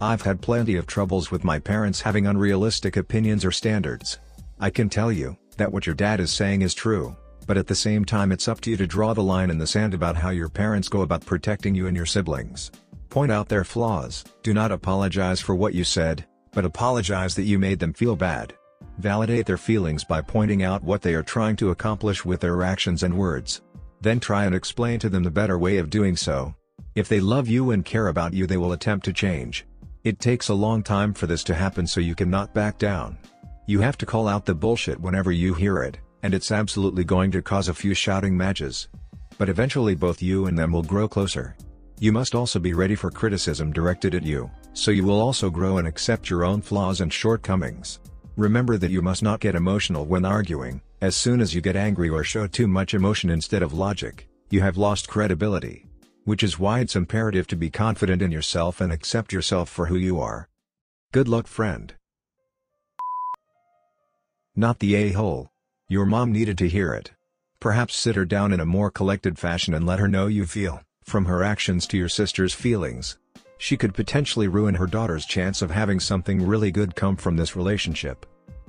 I've 0.00 0.22
had 0.22 0.40
plenty 0.40 0.76
of 0.76 0.86
troubles 0.86 1.30
with 1.30 1.44
my 1.44 1.58
parents 1.58 2.00
having 2.00 2.26
unrealistic 2.26 2.96
opinions 2.96 3.44
or 3.44 3.52
standards. 3.52 4.18
I 4.58 4.70
can 4.70 4.88
tell 4.88 5.12
you, 5.12 5.36
that 5.56 5.72
what 5.72 5.86
your 5.86 5.94
dad 5.94 6.20
is 6.20 6.32
saying 6.32 6.62
is 6.62 6.72
true, 6.72 7.14
but 7.46 7.58
at 7.58 7.66
the 7.66 7.74
same 7.74 8.04
time 8.04 8.32
it's 8.32 8.48
up 8.48 8.60
to 8.62 8.70
you 8.70 8.76
to 8.78 8.86
draw 8.86 9.12
the 9.12 9.22
line 9.22 9.50
in 9.50 9.58
the 9.58 9.66
sand 9.66 9.92
about 9.92 10.16
how 10.16 10.30
your 10.30 10.48
parents 10.48 10.88
go 10.88 11.02
about 11.02 11.26
protecting 11.26 11.74
you 11.74 11.86
and 11.86 11.96
your 11.96 12.06
siblings. 12.06 12.70
Point 13.10 13.30
out 13.30 13.48
their 13.48 13.64
flaws, 13.64 14.24
do 14.42 14.54
not 14.54 14.72
apologize 14.72 15.40
for 15.40 15.54
what 15.54 15.74
you 15.74 15.84
said, 15.84 16.24
but 16.52 16.64
apologize 16.64 17.34
that 17.34 17.42
you 17.42 17.58
made 17.58 17.78
them 17.78 17.92
feel 17.92 18.16
bad. 18.16 18.54
Validate 18.98 19.46
their 19.46 19.58
feelings 19.58 20.02
by 20.02 20.20
pointing 20.20 20.62
out 20.62 20.82
what 20.82 21.02
they 21.02 21.14
are 21.14 21.22
trying 21.22 21.56
to 21.56 21.70
accomplish 21.70 22.24
with 22.24 22.40
their 22.40 22.62
actions 22.62 23.02
and 23.02 23.16
words. 23.16 23.60
Then 24.00 24.18
try 24.18 24.46
and 24.46 24.54
explain 24.54 24.98
to 25.00 25.08
them 25.10 25.24
the 25.24 25.30
better 25.30 25.58
way 25.58 25.76
of 25.76 25.90
doing 25.90 26.16
so. 26.16 26.54
If 26.96 27.08
they 27.08 27.20
love 27.20 27.46
you 27.46 27.70
and 27.70 27.84
care 27.84 28.08
about 28.08 28.34
you 28.34 28.46
they 28.46 28.56
will 28.56 28.72
attempt 28.72 29.04
to 29.04 29.12
change. 29.12 29.64
It 30.02 30.18
takes 30.18 30.48
a 30.48 30.54
long 30.54 30.82
time 30.82 31.14
for 31.14 31.26
this 31.26 31.44
to 31.44 31.54
happen 31.54 31.86
so 31.86 32.00
you 32.00 32.16
cannot 32.16 32.52
back 32.52 32.78
down. 32.78 33.16
You 33.66 33.80
have 33.80 33.96
to 33.98 34.06
call 34.06 34.26
out 34.26 34.44
the 34.44 34.54
bullshit 34.54 35.00
whenever 35.00 35.30
you 35.30 35.54
hear 35.54 35.82
it, 35.84 35.98
and 36.24 36.34
it's 36.34 36.50
absolutely 36.50 37.04
going 37.04 37.30
to 37.30 37.42
cause 37.42 37.68
a 37.68 37.74
few 37.74 37.94
shouting 37.94 38.36
matches. 38.36 38.88
But 39.38 39.48
eventually 39.48 39.94
both 39.94 40.20
you 40.20 40.46
and 40.46 40.58
them 40.58 40.72
will 40.72 40.82
grow 40.82 41.06
closer. 41.06 41.56
You 42.00 42.10
must 42.10 42.34
also 42.34 42.58
be 42.58 42.74
ready 42.74 42.96
for 42.96 43.10
criticism 43.10 43.72
directed 43.72 44.14
at 44.14 44.24
you, 44.24 44.50
so 44.72 44.90
you 44.90 45.04
will 45.04 45.20
also 45.20 45.48
grow 45.48 45.78
and 45.78 45.86
accept 45.86 46.28
your 46.28 46.44
own 46.44 46.60
flaws 46.60 47.02
and 47.02 47.12
shortcomings. 47.12 48.00
Remember 48.36 48.78
that 48.78 48.90
you 48.90 49.02
must 49.02 49.22
not 49.22 49.38
get 49.38 49.54
emotional 49.54 50.06
when 50.06 50.24
arguing, 50.24 50.80
as 51.02 51.14
soon 51.14 51.40
as 51.40 51.54
you 51.54 51.60
get 51.60 51.76
angry 51.76 52.08
or 52.08 52.24
show 52.24 52.46
too 52.46 52.66
much 52.66 52.94
emotion 52.94 53.30
instead 53.30 53.62
of 53.62 53.74
logic, 53.74 54.28
you 54.50 54.60
have 54.60 54.76
lost 54.76 55.08
credibility. 55.08 55.89
Which 56.24 56.42
is 56.42 56.58
why 56.58 56.80
it's 56.80 56.96
imperative 56.96 57.46
to 57.48 57.56
be 57.56 57.70
confident 57.70 58.22
in 58.22 58.30
yourself 58.30 58.80
and 58.80 58.92
accept 58.92 59.32
yourself 59.32 59.68
for 59.68 59.86
who 59.86 59.96
you 59.96 60.20
are. 60.20 60.48
Good 61.12 61.28
luck 61.28 61.46
friend. 61.46 61.94
Not 64.54 64.78
the 64.78 64.94
a-hole. 64.94 65.48
Your 65.88 66.06
mom 66.06 66.32
needed 66.32 66.58
to 66.58 66.68
hear 66.68 66.92
it. 66.92 67.12
Perhaps 67.60 67.96
sit 67.96 68.16
her 68.16 68.24
down 68.24 68.52
in 68.52 68.60
a 68.60 68.66
more 68.66 68.90
collected 68.90 69.38
fashion 69.38 69.74
and 69.74 69.86
let 69.86 69.98
her 69.98 70.08
know 70.08 70.26
you 70.26 70.46
feel, 70.46 70.82
from 71.04 71.24
her 71.24 71.42
actions 71.42 71.86
to 71.88 71.98
your 71.98 72.08
sister's 72.08 72.54
feelings. 72.54 73.18
She 73.58 73.76
could 73.76 73.94
potentially 73.94 74.48
ruin 74.48 74.74
her 74.76 74.86
daughter's 74.86 75.26
chance 75.26 75.60
of 75.62 75.70
having 75.70 76.00
something 76.00 76.46
really 76.46 76.70
good 76.70 76.94
come 76.96 77.16
from 77.16 77.36
this 77.36 77.56
relationship. 77.56 78.24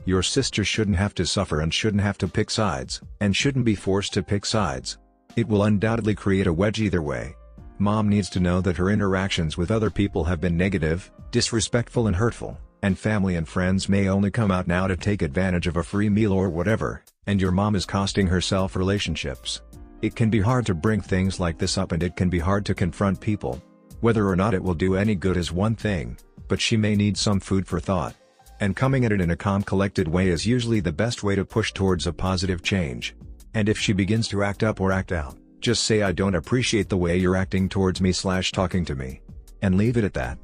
Your 0.05 0.23
sister 0.23 0.63
shouldn't 0.63 0.97
have 0.97 1.13
to 1.15 1.25
suffer 1.25 1.61
and 1.61 1.73
shouldn't 1.73 2.03
have 2.03 2.17
to 2.17 2.27
pick 2.27 2.49
sides, 2.49 3.01
and 3.19 3.35
shouldn't 3.35 3.65
be 3.65 3.75
forced 3.75 4.13
to 4.13 4.23
pick 4.23 4.45
sides. 4.45 4.97
It 5.35 5.47
will 5.47 5.63
undoubtedly 5.63 6.15
create 6.15 6.47
a 6.47 6.53
wedge 6.53 6.81
either 6.81 7.01
way. 7.01 7.35
Mom 7.81 8.07
needs 8.07 8.29
to 8.29 8.39
know 8.39 8.61
that 8.61 8.77
her 8.77 8.91
interactions 8.91 9.57
with 9.57 9.71
other 9.71 9.89
people 9.89 10.23
have 10.23 10.39
been 10.39 10.55
negative, 10.55 11.11
disrespectful 11.31 12.05
and 12.05 12.15
hurtful, 12.15 12.55
and 12.83 12.95
family 12.95 13.37
and 13.37 13.49
friends 13.49 13.89
may 13.89 14.07
only 14.07 14.29
come 14.29 14.51
out 14.51 14.67
now 14.67 14.85
to 14.85 14.95
take 14.95 15.23
advantage 15.23 15.65
of 15.65 15.77
a 15.77 15.83
free 15.83 16.07
meal 16.07 16.31
or 16.31 16.47
whatever, 16.47 17.03
and 17.25 17.41
your 17.41 17.49
mom 17.49 17.75
is 17.75 17.87
costing 17.87 18.27
herself 18.27 18.75
relationships. 18.75 19.63
It 20.03 20.15
can 20.15 20.29
be 20.29 20.39
hard 20.39 20.67
to 20.67 20.75
bring 20.75 21.01
things 21.01 21.39
like 21.39 21.57
this 21.57 21.75
up 21.75 21.91
and 21.91 22.03
it 22.03 22.15
can 22.15 22.29
be 22.29 22.37
hard 22.37 22.67
to 22.67 22.75
confront 22.75 23.19
people. 23.19 23.59
Whether 24.01 24.27
or 24.27 24.35
not 24.35 24.53
it 24.53 24.61
will 24.61 24.75
do 24.75 24.95
any 24.95 25.15
good 25.15 25.35
is 25.35 25.51
one 25.51 25.75
thing, 25.75 26.19
but 26.47 26.61
she 26.61 26.77
may 26.77 26.95
need 26.95 27.17
some 27.17 27.39
food 27.39 27.65
for 27.65 27.79
thought. 27.79 28.13
And 28.59 28.75
coming 28.75 29.05
at 29.05 29.11
it 29.11 29.21
in 29.21 29.31
a 29.31 29.35
calm 29.35 29.63
collected 29.63 30.07
way 30.07 30.27
is 30.27 30.45
usually 30.45 30.81
the 30.81 30.91
best 30.91 31.23
way 31.23 31.33
to 31.33 31.43
push 31.43 31.73
towards 31.73 32.05
a 32.05 32.13
positive 32.13 32.61
change. 32.61 33.15
And 33.55 33.67
if 33.67 33.79
she 33.79 33.91
begins 33.91 34.27
to 34.27 34.43
act 34.43 34.61
up 34.61 34.79
or 34.79 34.91
act 34.91 35.11
out, 35.11 35.35
just 35.61 35.83
say 35.83 36.01
I 36.01 36.11
don't 36.11 36.35
appreciate 36.35 36.89
the 36.89 36.97
way 36.97 37.17
you're 37.17 37.35
acting 37.35 37.69
towards 37.69 38.01
me 38.01 38.11
slash 38.11 38.51
talking 38.51 38.83
to 38.85 38.95
me. 38.95 39.21
And 39.61 39.77
leave 39.77 39.95
it 39.95 40.03
at 40.03 40.13
that. 40.15 40.37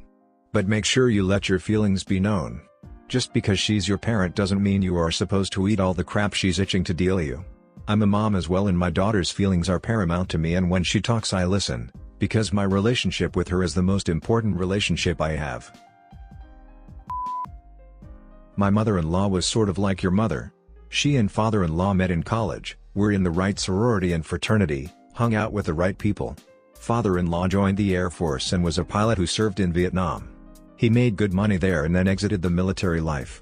But 0.54 0.68
make 0.68 0.86
sure 0.86 1.10
you 1.10 1.24
let 1.24 1.50
your 1.50 1.60
feelings 1.60 2.04
be 2.04 2.20
known. 2.20 2.62
Just 3.08 3.34
because 3.34 3.60
she's 3.60 3.88
your 3.88 3.98
parent 3.98 4.36
doesn't 4.36 4.62
mean 4.62 4.82
you 4.82 4.96
are 4.98 5.12
supposed 5.12 5.54
to 5.54 5.68
eat 5.68 5.80
all 5.80 5.94
the 5.94 6.04
crap 6.04 6.34
she's 6.34 6.60
itching 6.60 6.84
to 6.84 6.94
deal 6.94 7.22
you. 7.22 7.44
I'm 7.88 8.02
a 8.02 8.08
mom 8.08 8.36
as 8.36 8.50
well 8.50 8.68
and 8.68 8.78
my 8.78 8.90
daughter's 8.90 9.32
feelings 9.32 9.70
are 9.70 9.80
paramount 9.80 10.30
to 10.30 10.38
me 10.38 10.56
and 10.56 10.70
when 10.70 10.84
she 10.84 11.02
talks 11.02 11.34
I 11.34 11.46
listen, 11.46 11.92
because 12.20 12.54
my 12.54 12.64
relationship 12.64 13.36
with 13.36 13.48
her 13.48 13.64
is 13.64 13.74
the 13.74 13.82
most 13.82 14.10
important 14.10 14.58
relationship 14.58 15.22
I 15.22 15.32
have. 15.32 15.72
My 18.56 18.70
mother-in-law 18.70 19.28
was 19.28 19.46
sort 19.46 19.70
of 19.70 19.78
like 19.78 20.04
your 20.04 20.12
mother. 20.12 20.52
She 20.90 21.16
and 21.16 21.32
father-in-law 21.32 21.94
met 21.94 22.12
in 22.12 22.24
college, 22.24 22.78
were 22.94 23.12
in 23.12 23.24
the 23.24 23.32
right 23.32 23.58
sorority 23.60 24.14
and 24.14 24.26
fraternity, 24.26 24.92
hung 25.18 25.34
out 25.34 25.52
with 25.52 25.66
the 25.66 25.74
right 25.74 25.98
people. 25.98 26.36
Father-in-law 26.76 27.48
joined 27.48 27.76
the 27.76 27.96
Air 27.96 28.12
Force 28.12 28.54
and 28.54 28.64
was 28.64 28.78
a 28.78 28.84
pilot 28.84 29.18
who 29.18 29.26
served 29.26 29.60
in 29.60 29.74
Vietnam. 29.74 30.30
He 30.76 30.92
made 30.92 31.16
good 31.16 31.34
money 31.34 31.58
there 31.58 31.86
and 31.86 31.96
then 31.96 32.08
exited 32.08 32.40
the 32.40 32.52
military 32.52 33.02
life. 33.02 33.42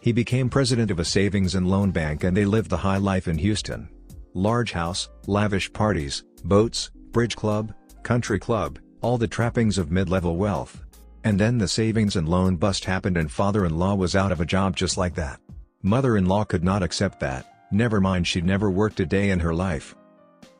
He 0.00 0.10
became 0.10 0.48
president 0.48 0.90
of 0.90 1.00
a 1.00 1.04
savings 1.04 1.54
and 1.54 1.68
loan 1.68 1.90
bank 1.90 2.24
and 2.24 2.34
they 2.34 2.46
lived 2.46 2.70
the 2.70 2.78
high 2.78 2.96
life 2.96 3.28
in 3.28 3.36
Houston. 3.36 3.90
Large 4.32 4.72
house, 4.72 5.10
lavish 5.26 5.70
parties, 5.74 6.24
boats, 6.44 6.90
bridge 7.10 7.36
club, 7.36 7.74
country 8.02 8.38
club, 8.38 8.78
all 9.02 9.18
the 9.18 9.28
trappings 9.28 9.76
of 9.76 9.90
mid-level 9.90 10.36
wealth. 10.36 10.82
And 11.24 11.38
then 11.38 11.58
the 11.58 11.68
savings 11.68 12.16
and 12.16 12.26
loan 12.26 12.56
bust 12.56 12.86
happened 12.86 13.18
and 13.18 13.30
father-in-law 13.30 13.96
was 13.96 14.16
out 14.16 14.32
of 14.32 14.40
a 14.40 14.46
job 14.46 14.76
just 14.76 14.96
like 14.96 15.14
that. 15.16 15.40
Mother-in-law 15.82 16.44
could 16.44 16.64
not 16.64 16.82
accept 16.82 17.20
that, 17.20 17.68
never 17.70 18.00
mind 18.00 18.26
she'd 18.26 18.46
never 18.46 18.70
worked 18.70 18.98
a 18.98 19.04
day 19.04 19.28
in 19.28 19.40
her 19.40 19.54
life. 19.54 19.94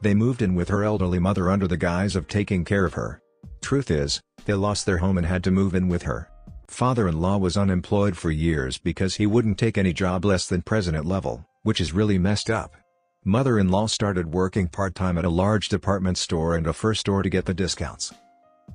They 0.02 0.14
moved 0.14 0.42
in 0.42 0.56
with 0.56 0.68
her 0.68 0.82
elderly 0.82 1.20
mother 1.20 1.48
under 1.48 1.68
the 1.68 1.76
guise 1.76 2.16
of 2.16 2.26
taking 2.26 2.64
care 2.64 2.84
of 2.84 2.94
her. 2.94 3.22
Truth 3.60 3.88
is, 3.90 4.20
they 4.44 4.54
lost 4.54 4.84
their 4.84 4.98
home 4.98 5.16
and 5.16 5.26
had 5.26 5.44
to 5.44 5.52
move 5.52 5.76
in 5.76 5.88
with 5.88 6.02
her. 6.02 6.28
Father-in-law 6.66 7.38
was 7.38 7.56
unemployed 7.56 8.16
for 8.16 8.32
years 8.32 8.78
because 8.78 9.14
he 9.14 9.26
wouldn't 9.26 9.58
take 9.58 9.78
any 9.78 9.92
job 9.92 10.24
less 10.24 10.48
than 10.48 10.62
president 10.62 11.06
level, 11.06 11.46
which 11.62 11.80
is 11.80 11.92
really 11.92 12.18
messed 12.18 12.50
up. 12.50 12.74
Mother-in-law 13.24 13.86
started 13.86 14.34
working 14.34 14.66
part-time 14.66 15.18
at 15.18 15.24
a 15.24 15.30
large 15.30 15.68
department 15.68 16.18
store 16.18 16.56
and 16.56 16.66
a 16.66 16.72
first 16.72 17.02
store 17.02 17.22
to 17.22 17.30
get 17.30 17.44
the 17.44 17.54
discounts. 17.54 18.12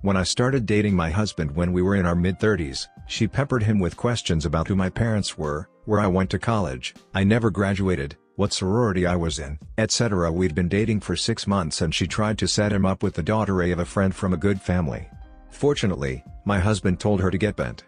When 0.04 0.16
I 0.16 0.24
started 0.24 0.66
dating 0.66 0.96
my 0.96 1.10
husband 1.10 1.54
when 1.54 1.74
we 1.74 1.82
were 1.82 1.96
in 1.96 2.06
our 2.06 2.16
mid-30s, 2.16 2.88
she 3.08 3.28
peppered 3.28 3.64
him 3.64 3.80
with 3.80 3.98
questions 3.98 4.46
about 4.46 4.70
who 4.70 4.76
my 4.76 4.90
parents 4.90 5.38
were, 5.38 5.68
where 5.84 6.00
I 6.00 6.08
went 6.08 6.30
to 6.30 6.40
college, 6.40 6.94
I 7.14 7.26
never 7.26 7.50
graduated, 7.50 8.16
what 8.38 8.54
sorority 8.54 9.08
I 9.08 9.16
was 9.16 9.40
in, 9.40 9.58
etc. 9.80 10.32
We'd 10.32 10.54
been 10.54 10.70
dating 10.70 11.00
for 11.00 11.16
six 11.16 11.48
months 11.48 11.82
and 11.82 11.94
she 11.94 12.06
tried 12.06 12.38
to 12.38 12.48
set 12.48 12.72
him 12.72 12.86
up 12.86 13.02
with 13.02 13.16
the 13.16 13.24
daughter 13.24 13.62
of 13.64 13.80
a 13.80 13.86
friend 13.86 14.14
from 14.14 14.32
a 14.32 14.38
good 14.38 14.62
family. 14.62 15.10
Fortunately, 15.50 16.24
my 16.46 16.60
husband 16.60 17.00
told 17.00 17.20
her 17.20 17.32
to 17.32 17.38
get 17.38 17.56
bent. 17.56 17.84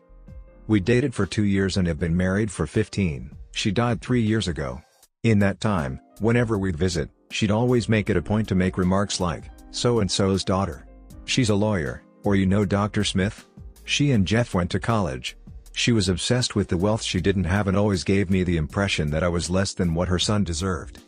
We 0.67 0.79
dated 0.79 1.13
for 1.13 1.27
two 1.27 1.43
years 1.43 1.77
and 1.77 1.87
have 1.87 1.99
been 1.99 2.17
married 2.17 2.51
for 2.51 2.65
15, 2.65 3.31
she 3.51 3.71
died 3.71 4.01
three 4.01 4.21
years 4.21 4.47
ago. 4.47 4.81
In 5.21 5.37
that 5.39 5.61
time, 5.61 5.99
whenever 6.19 6.57
we'd 6.57 6.75
visit, 6.75 7.11
she'd 7.29 7.51
always 7.51 7.87
make 7.87 8.09
it 8.09 8.17
a 8.17 8.21
point 8.21 8.47
to 8.47 8.55
make 8.55 8.77
remarks 8.77 9.19
like, 9.19 9.51
so-and-so's 9.69 10.43
daughter. 10.43 10.87
She's 11.25 11.51
a 11.51 11.55
lawyer, 11.55 12.01
or 12.23 12.35
you 12.35 12.47
know 12.47 12.65
Dr. 12.65 13.03
Smith? 13.03 13.45
She 13.85 14.11
and 14.11 14.25
Jeff 14.25 14.55
went 14.55 14.71
to 14.71 14.79
college. 14.79 15.37
She 15.73 15.91
was 15.91 16.09
obsessed 16.09 16.55
with 16.55 16.67
the 16.67 16.77
wealth 16.77 17.01
she 17.01 17.21
didn't 17.21 17.45
have 17.45 17.67
and 17.67 17.77
always 17.77 18.03
gave 18.03 18.29
me 18.29 18.43
the 18.43 18.57
impression 18.57 19.09
that 19.11 19.23
I 19.23 19.29
was 19.29 19.49
less 19.49 19.73
than 19.73 19.93
what 19.93 20.07
her 20.07 20.19
son 20.19 20.43
deserved. 20.43 20.99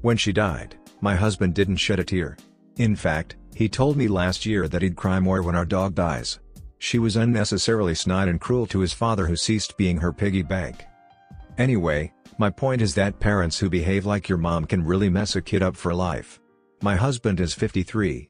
When 0.00 0.16
she 0.16 0.32
died, 0.32 0.76
my 1.00 1.14
husband 1.14 1.54
didn't 1.54 1.76
shed 1.76 1.98
a 1.98 2.04
tear. 2.04 2.36
In 2.76 2.96
fact, 2.96 3.36
he 3.54 3.68
told 3.68 3.96
me 3.96 4.08
last 4.08 4.46
year 4.46 4.68
that 4.68 4.82
he'd 4.82 4.96
cry 4.96 5.20
more 5.20 5.42
when 5.42 5.54
our 5.54 5.64
dog 5.64 5.94
dies. 5.94 6.38
She 6.78 6.98
was 6.98 7.16
unnecessarily 7.16 7.94
snide 7.94 8.28
and 8.28 8.40
cruel 8.40 8.66
to 8.66 8.80
his 8.80 8.92
father 8.92 9.26
who 9.26 9.36
ceased 9.36 9.76
being 9.76 9.98
her 9.98 10.12
piggy 10.12 10.42
bank. 10.42 10.84
Anyway, 11.58 12.12
my 12.38 12.50
point 12.50 12.82
is 12.82 12.94
that 12.94 13.18
parents 13.18 13.58
who 13.58 13.70
behave 13.70 14.04
like 14.04 14.28
your 14.28 14.38
mom 14.38 14.66
can 14.66 14.84
really 14.84 15.08
mess 15.08 15.36
a 15.36 15.40
kid 15.40 15.62
up 15.62 15.74
for 15.74 15.94
life. 15.94 16.38
My 16.82 16.96
husband 16.96 17.40
is 17.40 17.54
53, 17.54 18.28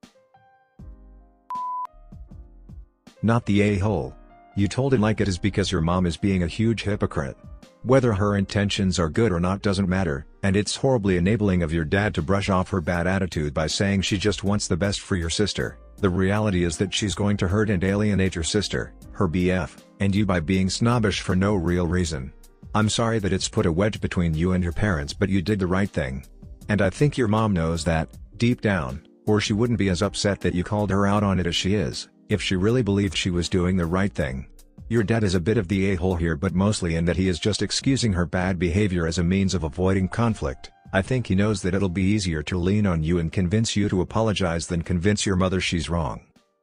not 3.22 3.44
the 3.46 3.60
a-hole. 3.60 4.14
You 4.58 4.68
told 4.68 4.94
it 4.94 5.00
like 5.00 5.20
it 5.20 5.28
is 5.28 5.36
because 5.36 5.70
your 5.70 5.82
mom 5.82 6.06
is 6.06 6.16
being 6.16 6.42
a 6.42 6.46
huge 6.46 6.82
hypocrite. 6.82 7.36
Whether 7.82 8.14
her 8.14 8.38
intentions 8.38 8.98
are 8.98 9.10
good 9.10 9.30
or 9.30 9.38
not 9.38 9.60
doesn't 9.60 9.86
matter, 9.86 10.24
and 10.42 10.56
it's 10.56 10.74
horribly 10.74 11.18
enabling 11.18 11.62
of 11.62 11.74
your 11.74 11.84
dad 11.84 12.14
to 12.14 12.22
brush 12.22 12.48
off 12.48 12.70
her 12.70 12.80
bad 12.80 13.06
attitude 13.06 13.52
by 13.52 13.66
saying 13.66 14.00
she 14.00 14.16
just 14.16 14.44
wants 14.44 14.66
the 14.66 14.74
best 14.74 15.00
for 15.00 15.14
your 15.14 15.28
sister. 15.28 15.76
The 15.98 16.08
reality 16.08 16.64
is 16.64 16.78
that 16.78 16.94
she's 16.94 17.14
going 17.14 17.36
to 17.36 17.48
hurt 17.48 17.68
and 17.68 17.84
alienate 17.84 18.34
your 18.34 18.44
sister, 18.44 18.94
her 19.12 19.28
BF, 19.28 19.76
and 20.00 20.14
you 20.14 20.24
by 20.24 20.40
being 20.40 20.70
snobbish 20.70 21.20
for 21.20 21.36
no 21.36 21.54
real 21.54 21.86
reason. 21.86 22.32
I'm 22.74 22.88
sorry 22.88 23.18
that 23.18 23.34
it's 23.34 23.50
put 23.50 23.66
a 23.66 23.72
wedge 23.72 24.00
between 24.00 24.32
you 24.32 24.52
and 24.52 24.64
your 24.64 24.72
parents 24.72 25.12
but 25.12 25.28
you 25.28 25.42
did 25.42 25.58
the 25.58 25.66
right 25.66 25.90
thing. 25.90 26.24
And 26.70 26.80
I 26.80 26.88
think 26.88 27.18
your 27.18 27.28
mom 27.28 27.52
knows 27.52 27.84
that, 27.84 28.08
deep 28.38 28.62
down, 28.62 29.06
or 29.26 29.38
she 29.38 29.52
wouldn't 29.52 29.78
be 29.78 29.90
as 29.90 30.00
upset 30.00 30.40
that 30.40 30.54
you 30.54 30.64
called 30.64 30.88
her 30.88 31.06
out 31.06 31.22
on 31.22 31.38
it 31.38 31.46
as 31.46 31.54
she 31.54 31.74
is 31.74 32.08
if 32.28 32.42
she 32.42 32.56
really 32.56 32.82
believed 32.82 33.16
she 33.16 33.30
was 33.30 33.48
doing 33.48 33.76
the 33.76 33.86
right 33.86 34.12
thing. 34.12 34.46
Your 34.88 35.02
dad 35.02 35.24
is 35.24 35.34
a 35.34 35.40
bit 35.40 35.58
of 35.58 35.68
the 35.68 35.90
a-hole 35.90 36.16
here 36.16 36.36
but 36.36 36.54
mostly 36.54 36.96
in 36.96 37.04
that 37.06 37.16
he 37.16 37.28
is 37.28 37.38
just 37.38 37.62
excusing 37.62 38.12
her 38.12 38.26
bad 38.26 38.58
behavior 38.58 39.06
as 39.06 39.18
a 39.18 39.24
means 39.24 39.54
of 39.54 39.64
avoiding 39.64 40.08
conflict. 40.08 40.70
I 40.92 41.02
think 41.02 41.26
he 41.26 41.34
knows 41.34 41.62
that 41.62 41.74
it'll 41.74 41.88
be 41.88 42.02
easier 42.02 42.42
to 42.44 42.58
lean 42.58 42.86
on 42.86 43.02
you 43.02 43.18
and 43.18 43.32
convince 43.32 43.74
you 43.76 43.88
to 43.88 44.00
apologize 44.00 44.66
than 44.66 44.82
convince 44.82 45.26
your 45.26 45.36
mother 45.36 45.60
she's 45.60 45.90
wrong. 45.90 46.20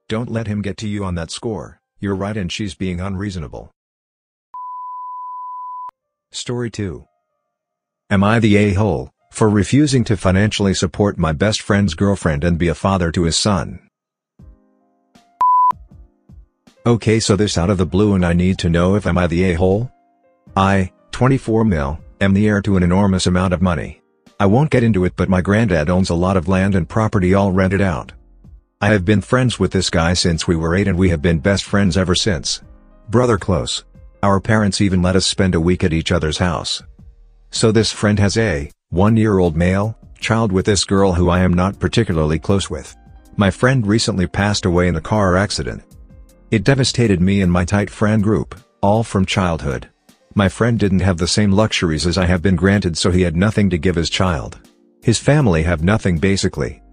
Don't 0.07 0.31
let 0.31 0.47
him 0.47 0.61
get 0.61 0.77
to 0.77 0.87
you 0.87 1.03
on 1.03 1.15
that 1.15 1.31
score, 1.31 1.79
you're 1.99 2.15
right 2.15 2.37
and 2.37 2.51
she's 2.51 2.75
being 2.75 2.99
unreasonable. 3.01 3.71
Story 6.31 6.71
2 6.71 7.05
Am 8.09 8.23
I 8.23 8.39
the 8.39 8.55
a-hole, 8.57 9.11
for 9.31 9.49
refusing 9.49 10.03
to 10.05 10.17
financially 10.17 10.73
support 10.73 11.17
my 11.17 11.31
best 11.31 11.61
friend's 11.61 11.93
girlfriend 11.93 12.43
and 12.43 12.57
be 12.57 12.67
a 12.67 12.75
father 12.75 13.11
to 13.11 13.23
his 13.23 13.37
son? 13.37 13.79
Okay 16.85 17.21
so 17.21 17.37
this 17.37 17.57
out 17.57 17.69
of 17.69 17.77
the 17.77 17.85
blue 17.85 18.13
and 18.13 18.25
I 18.25 18.33
need 18.33 18.59
to 18.59 18.69
know 18.69 18.95
if 18.95 19.07
am 19.07 19.17
I 19.17 19.25
the 19.25 19.51
a-hole? 19.51 19.89
I, 20.57 20.91
24 21.11 21.63
mil, 21.63 21.97
am 22.19 22.33
the 22.33 22.45
heir 22.45 22.61
to 22.61 22.75
an 22.75 22.83
enormous 22.83 23.25
amount 23.25 23.53
of 23.53 23.61
money. 23.61 24.01
I 24.37 24.47
won't 24.47 24.69
get 24.69 24.83
into 24.83 25.05
it 25.05 25.15
but 25.15 25.29
my 25.29 25.39
granddad 25.39 25.89
owns 25.89 26.09
a 26.09 26.13
lot 26.13 26.35
of 26.35 26.49
land 26.49 26.75
and 26.75 26.89
property 26.89 27.33
all 27.33 27.53
rented 27.53 27.79
out. 27.79 28.11
I 28.81 28.87
have 28.87 29.05
been 29.05 29.21
friends 29.21 29.57
with 29.57 29.71
this 29.71 29.89
guy 29.89 30.13
since 30.13 30.45
we 30.45 30.57
were 30.57 30.75
8 30.75 30.89
and 30.89 30.97
we 30.97 31.07
have 31.07 31.21
been 31.21 31.39
best 31.39 31.63
friends 31.63 31.95
ever 31.95 32.15
since. 32.15 32.61
Brother 33.07 33.37
close. 33.37 33.85
Our 34.21 34.41
parents 34.41 34.81
even 34.81 35.01
let 35.01 35.15
us 35.15 35.25
spend 35.25 35.55
a 35.55 35.61
week 35.61 35.85
at 35.85 35.93
each 35.93 36.11
other's 36.11 36.39
house. 36.39 36.83
So 37.49 37.71
this 37.71 37.93
friend 37.93 38.19
has 38.19 38.37
a, 38.37 38.69
one-year-old 38.89 39.55
male, 39.55 39.97
child 40.19 40.51
with 40.51 40.65
this 40.65 40.83
girl 40.83 41.13
who 41.13 41.29
I 41.29 41.39
am 41.39 41.53
not 41.53 41.79
particularly 41.79 42.39
close 42.39 42.69
with. 42.69 42.93
My 43.37 43.51
friend 43.51 43.87
recently 43.87 44.27
passed 44.27 44.65
away 44.65 44.89
in 44.89 44.97
a 44.97 45.01
car 45.01 45.37
accident. 45.37 45.81
It 46.53 46.63
devastated 46.63 47.19
me 47.19 47.41
and 47.41 47.51
my 47.51 47.65
tight 47.65 47.89
friend 47.89 48.21
group, 48.21 48.53
all 48.79 49.01
from 49.01 49.25
childhood. 49.25 49.89
My 50.35 50.49
friend 50.49 50.77
didn't 50.77 50.99
have 50.99 51.17
the 51.17 51.27
same 51.27 51.51
luxuries 51.51 52.05
as 52.05 52.15
I 52.15 52.27
have 52.27 52.43
been 52.43 52.55
granted 52.55 52.95
so 52.95 53.09
he 53.09 53.23
had 53.23 53.35
nothing 53.35 53.71
to 53.71 53.79
give 53.79 53.95
his 53.95 54.07
child. 54.07 54.59
His 55.01 55.17
family 55.17 55.63
have 55.63 55.83
nothing 55.83 56.19
basically. 56.19 56.83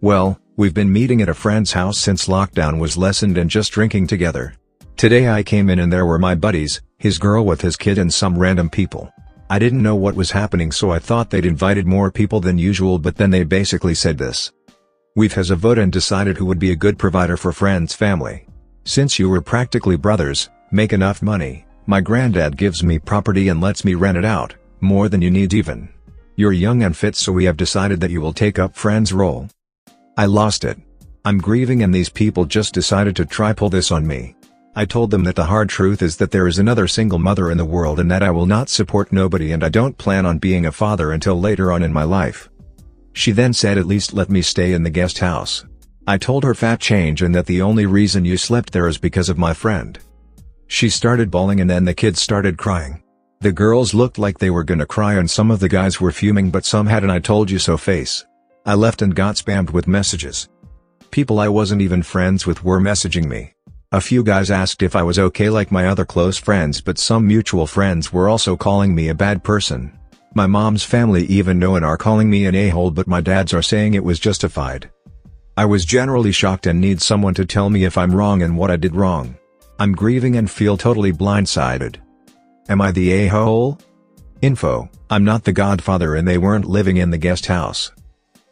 Well, 0.00 0.40
We've 0.56 0.74
been 0.74 0.92
meeting 0.92 1.22
at 1.22 1.28
a 1.28 1.34
friend's 1.34 1.72
house 1.72 1.98
since 1.98 2.28
lockdown 2.28 2.78
was 2.78 2.96
lessened 2.96 3.36
and 3.36 3.50
just 3.50 3.72
drinking 3.72 4.06
together. 4.06 4.54
Today 4.96 5.28
I 5.28 5.42
came 5.42 5.70
in 5.70 5.80
and 5.80 5.92
there 5.92 6.06
were 6.06 6.18
my 6.18 6.36
buddies, 6.36 6.80
his 6.98 7.18
girl 7.18 7.44
with 7.44 7.62
his 7.62 7.76
kid 7.76 7.98
and 7.98 8.14
some 8.14 8.38
random 8.38 8.70
people. 8.70 9.10
I 9.48 9.58
didn't 9.58 9.82
know 9.82 9.96
what 9.96 10.14
was 10.14 10.30
happening 10.30 10.70
so 10.70 10.92
I 10.92 11.00
thought 11.00 11.30
they'd 11.30 11.46
invited 11.46 11.84
more 11.84 12.12
people 12.12 12.38
than 12.38 12.58
usual 12.58 13.00
but 13.00 13.16
then 13.16 13.30
they 13.30 13.42
basically 13.42 13.96
said 13.96 14.18
this. 14.18 14.52
We've 15.16 15.32
has 15.32 15.50
a 15.50 15.56
vote 15.56 15.78
and 15.78 15.90
decided 15.90 16.36
who 16.36 16.46
would 16.46 16.60
be 16.60 16.70
a 16.70 16.76
good 16.76 16.96
provider 16.96 17.36
for 17.36 17.50
friend's 17.50 17.92
family. 17.92 18.46
Since 18.84 19.18
you 19.18 19.28
were 19.28 19.42
practically 19.42 19.96
brothers, 19.96 20.48
make 20.70 20.92
enough 20.92 21.22
money, 21.22 21.66
my 21.86 22.00
granddad 22.00 22.56
gives 22.56 22.82
me 22.82 22.98
property 22.98 23.48
and 23.48 23.60
lets 23.60 23.84
me 23.84 23.94
rent 23.94 24.18
it 24.18 24.24
out, 24.24 24.54
more 24.80 25.08
than 25.08 25.22
you 25.22 25.30
need 25.30 25.52
even. 25.52 25.88
You're 26.36 26.52
young 26.52 26.82
and 26.82 26.96
fit 26.96 27.16
so 27.16 27.32
we 27.32 27.44
have 27.44 27.56
decided 27.56 28.00
that 28.00 28.10
you 28.10 28.20
will 28.20 28.32
take 28.32 28.58
up 28.58 28.74
friend's 28.74 29.12
role. 29.12 29.48
I 30.16 30.26
lost 30.26 30.64
it. 30.64 30.78
I'm 31.24 31.38
grieving 31.38 31.82
and 31.82 31.94
these 31.94 32.08
people 32.08 32.46
just 32.46 32.72
decided 32.72 33.14
to 33.16 33.26
try 33.26 33.52
pull 33.52 33.68
this 33.68 33.90
on 33.90 34.06
me. 34.06 34.36
I 34.74 34.86
told 34.86 35.10
them 35.10 35.24
that 35.24 35.34
the 35.34 35.44
hard 35.44 35.68
truth 35.68 36.00
is 36.00 36.16
that 36.16 36.30
there 36.30 36.46
is 36.46 36.58
another 36.58 36.88
single 36.88 37.18
mother 37.18 37.50
in 37.50 37.58
the 37.58 37.64
world 37.64 38.00
and 38.00 38.10
that 38.10 38.22
I 38.22 38.30
will 38.30 38.46
not 38.46 38.68
support 38.68 39.12
nobody 39.12 39.52
and 39.52 39.62
I 39.62 39.68
don't 39.68 39.98
plan 39.98 40.24
on 40.24 40.38
being 40.38 40.64
a 40.64 40.72
father 40.72 41.12
until 41.12 41.38
later 41.38 41.72
on 41.72 41.82
in 41.82 41.92
my 41.92 42.04
life. 42.04 42.48
She 43.12 43.32
then 43.32 43.52
said 43.52 43.76
at 43.76 43.86
least 43.86 44.14
let 44.14 44.30
me 44.30 44.40
stay 44.40 44.72
in 44.72 44.82
the 44.82 44.90
guest 44.90 45.18
house. 45.18 45.64
I 46.06 46.18
told 46.18 46.44
her 46.44 46.54
fat 46.54 46.80
change 46.80 47.22
and 47.22 47.34
that 47.34 47.46
the 47.46 47.62
only 47.62 47.86
reason 47.86 48.24
you 48.24 48.36
slept 48.36 48.72
there 48.72 48.88
is 48.88 48.98
because 48.98 49.28
of 49.28 49.38
my 49.38 49.52
friend. 49.52 49.98
She 50.66 50.88
started 50.88 51.30
bawling 51.30 51.60
and 51.60 51.68
then 51.68 51.84
the 51.84 51.94
kids 51.94 52.20
started 52.20 52.56
crying. 52.56 53.02
The 53.40 53.52
girls 53.52 53.94
looked 53.94 54.18
like 54.18 54.38
they 54.38 54.50
were 54.50 54.64
gonna 54.64 54.86
cry 54.86 55.14
and 55.14 55.30
some 55.30 55.50
of 55.50 55.60
the 55.60 55.68
guys 55.68 56.00
were 56.00 56.12
fuming 56.12 56.50
but 56.50 56.64
some 56.64 56.86
had 56.86 57.04
an 57.04 57.10
I 57.10 57.18
told 57.18 57.50
you 57.50 57.58
so 57.58 57.76
face. 57.76 58.24
I 58.66 58.74
left 58.74 59.02
and 59.02 59.14
got 59.14 59.36
spammed 59.36 59.70
with 59.70 59.88
messages. 59.88 60.48
People 61.10 61.40
I 61.40 61.48
wasn't 61.48 61.82
even 61.82 62.02
friends 62.02 62.46
with 62.46 62.62
were 62.62 62.80
messaging 62.80 63.26
me. 63.26 63.52
A 63.92 64.00
few 64.00 64.22
guys 64.22 64.50
asked 64.50 64.82
if 64.82 64.94
I 64.94 65.02
was 65.02 65.18
okay 65.18 65.50
like 65.50 65.72
my 65.72 65.86
other 65.86 66.04
close 66.04 66.38
friends 66.38 66.80
but 66.80 66.98
some 66.98 67.26
mutual 67.26 67.66
friends 67.66 68.12
were 68.12 68.28
also 68.28 68.56
calling 68.56 68.94
me 68.94 69.08
a 69.08 69.14
bad 69.14 69.42
person. 69.42 69.98
My 70.34 70.46
mom's 70.46 70.84
family 70.84 71.24
even 71.24 71.58
know 71.58 71.74
and 71.76 71.84
are 71.84 71.96
calling 71.96 72.30
me 72.30 72.46
an 72.46 72.54
a-hole 72.54 72.90
but 72.90 73.08
my 73.08 73.20
dads 73.20 73.52
are 73.52 73.62
saying 73.62 73.94
it 73.94 74.04
was 74.04 74.20
justified. 74.20 74.90
I 75.56 75.64
was 75.64 75.84
generally 75.84 76.32
shocked 76.32 76.66
and 76.66 76.80
need 76.80 77.02
someone 77.02 77.34
to 77.34 77.44
tell 77.44 77.70
me 77.70 77.84
if 77.84 77.98
I'm 77.98 78.14
wrong 78.14 78.42
and 78.42 78.56
what 78.56 78.70
I 78.70 78.76
did 78.76 78.94
wrong. 78.94 79.36
I'm 79.78 79.92
grieving 79.92 80.36
and 80.36 80.50
feel 80.50 80.76
totally 80.76 81.12
blindsided. 81.12 81.96
Am 82.68 82.80
I 82.80 82.92
the 82.92 83.12
a-hole? 83.12 83.78
Info, 84.42 84.88
I'm 85.10 85.24
not 85.24 85.44
the 85.44 85.52
godfather 85.52 86.14
and 86.14 86.26
they 86.26 86.38
weren't 86.38 86.64
living 86.64 86.96
in 86.96 87.10
the 87.10 87.18
guest 87.18 87.46
house. 87.46 87.90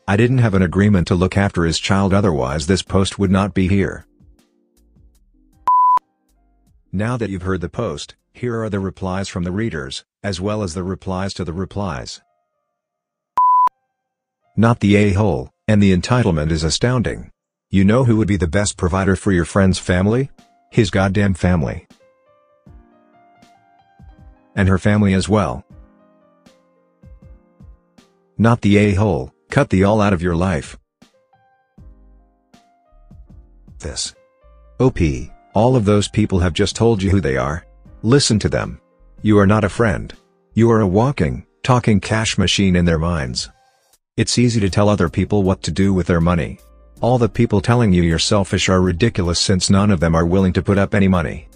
I 0.07 0.17
didn't 0.17 0.39
have 0.39 0.55
an 0.55 0.63
agreement 0.63 1.07
to 1.09 1.15
look 1.15 1.37
after 1.37 1.65
his 1.65 1.79
child 1.79 2.13
otherwise 2.13 2.67
this 2.67 2.83
post 2.83 3.19
would 3.19 3.31
not 3.31 3.55
be 3.55 3.69
here. 3.69 4.07
Now 6.93 7.17
that 7.19 7.31
you've 7.31 7.43
heard 7.43 7.61
the 7.61 7.69
post, 7.69 8.17
here 8.33 8.63
are 8.63 8.71
the 8.71 8.81
replies 8.81 9.29
from 9.29 9.45
the 9.45 9.53
readers, 9.53 10.05
as 10.23 10.41
well 10.41 10.63
as 10.63 10.75
the 10.75 10.83
replies 10.83 11.35
to 11.35 11.45
the 11.45 11.53
replies. 11.53 12.23
Not 14.57 14.81
the 14.81 14.97
a-hole, 14.97 15.53
and 15.69 15.83
the 15.83 15.95
entitlement 15.95 16.51
is 16.51 16.65
astounding. 16.65 17.31
You 17.69 17.85
know 17.85 18.05
who 18.05 18.17
would 18.17 18.27
be 18.27 18.39
the 18.39 18.49
best 18.49 18.79
provider 18.79 19.15
for 19.15 19.31
your 19.31 19.45
friend's 19.45 19.79
family? 19.79 20.31
His 20.71 20.91
goddamn 20.91 21.35
family. 21.35 21.87
And 24.57 24.69
her 24.69 24.79
family 24.79 25.13
as 25.13 25.29
well. 25.29 25.65
Not 28.39 28.63
the 28.63 28.79
a-hole, 28.79 29.33
cut 29.51 29.69
the 29.69 29.85
all 29.85 30.01
out 30.01 30.15
of 30.15 30.23
your 30.23 30.35
life. 30.35 30.79
This. 33.79 34.15
OP. 34.81 34.99
All 35.55 35.77
of 35.77 35.85
those 35.85 36.09
people 36.09 36.39
have 36.39 36.55
just 36.55 36.75
told 36.75 37.03
you 37.03 37.11
who 37.11 37.21
they 37.21 37.37
are. 37.37 37.67
Listen 38.03 38.39
to 38.39 38.49
them. 38.49 38.81
You 39.23 39.39
are 39.39 39.47
not 39.47 39.65
a 39.65 39.69
friend. 39.69 40.15
You 40.55 40.71
are 40.71 40.81
a 40.81 40.87
walking, 40.87 41.47
talking 41.63 42.01
cash 42.01 42.39
machine 42.39 42.75
in 42.77 42.85
their 42.85 42.99
minds. 42.99 43.51
It's 44.19 44.37
easy 44.37 44.59
to 44.63 44.69
tell 44.69 44.89
other 44.89 45.09
people 45.09 45.45
what 45.45 45.63
to 45.63 45.71
do 45.71 45.95
with 45.95 46.09
their 46.09 46.21
money. 46.21 46.59
All 47.01 47.19
the 47.19 47.29
people 47.29 47.61
telling 47.61 47.93
you 47.93 48.03
you're 48.03 48.19
selfish 48.19 48.69
are 48.69 48.81
ridiculous 48.81 49.39
since 49.39 49.71
none 49.71 49.93
of 49.93 50.01
them 50.01 50.17
are 50.17 50.27
willing 50.27 50.53
to 50.55 50.63
put 50.63 50.77
up 50.77 50.93
any 50.93 51.07
money. 51.07 51.49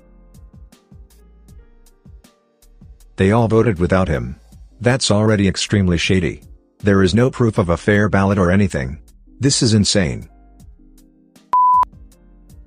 They 3.16 3.32
all 3.32 3.48
voted 3.48 3.80
without 3.80 4.06
him. 4.06 4.36
That's 4.80 5.10
already 5.10 5.48
extremely 5.48 5.98
shady. 5.98 6.42
There 6.78 7.02
is 7.02 7.16
no 7.16 7.32
proof 7.32 7.58
of 7.58 7.68
a 7.68 7.76
fair 7.76 8.08
ballot 8.08 8.38
or 8.38 8.52
anything. 8.52 9.02
This 9.40 9.60
is 9.60 9.74
insane. 9.74 10.28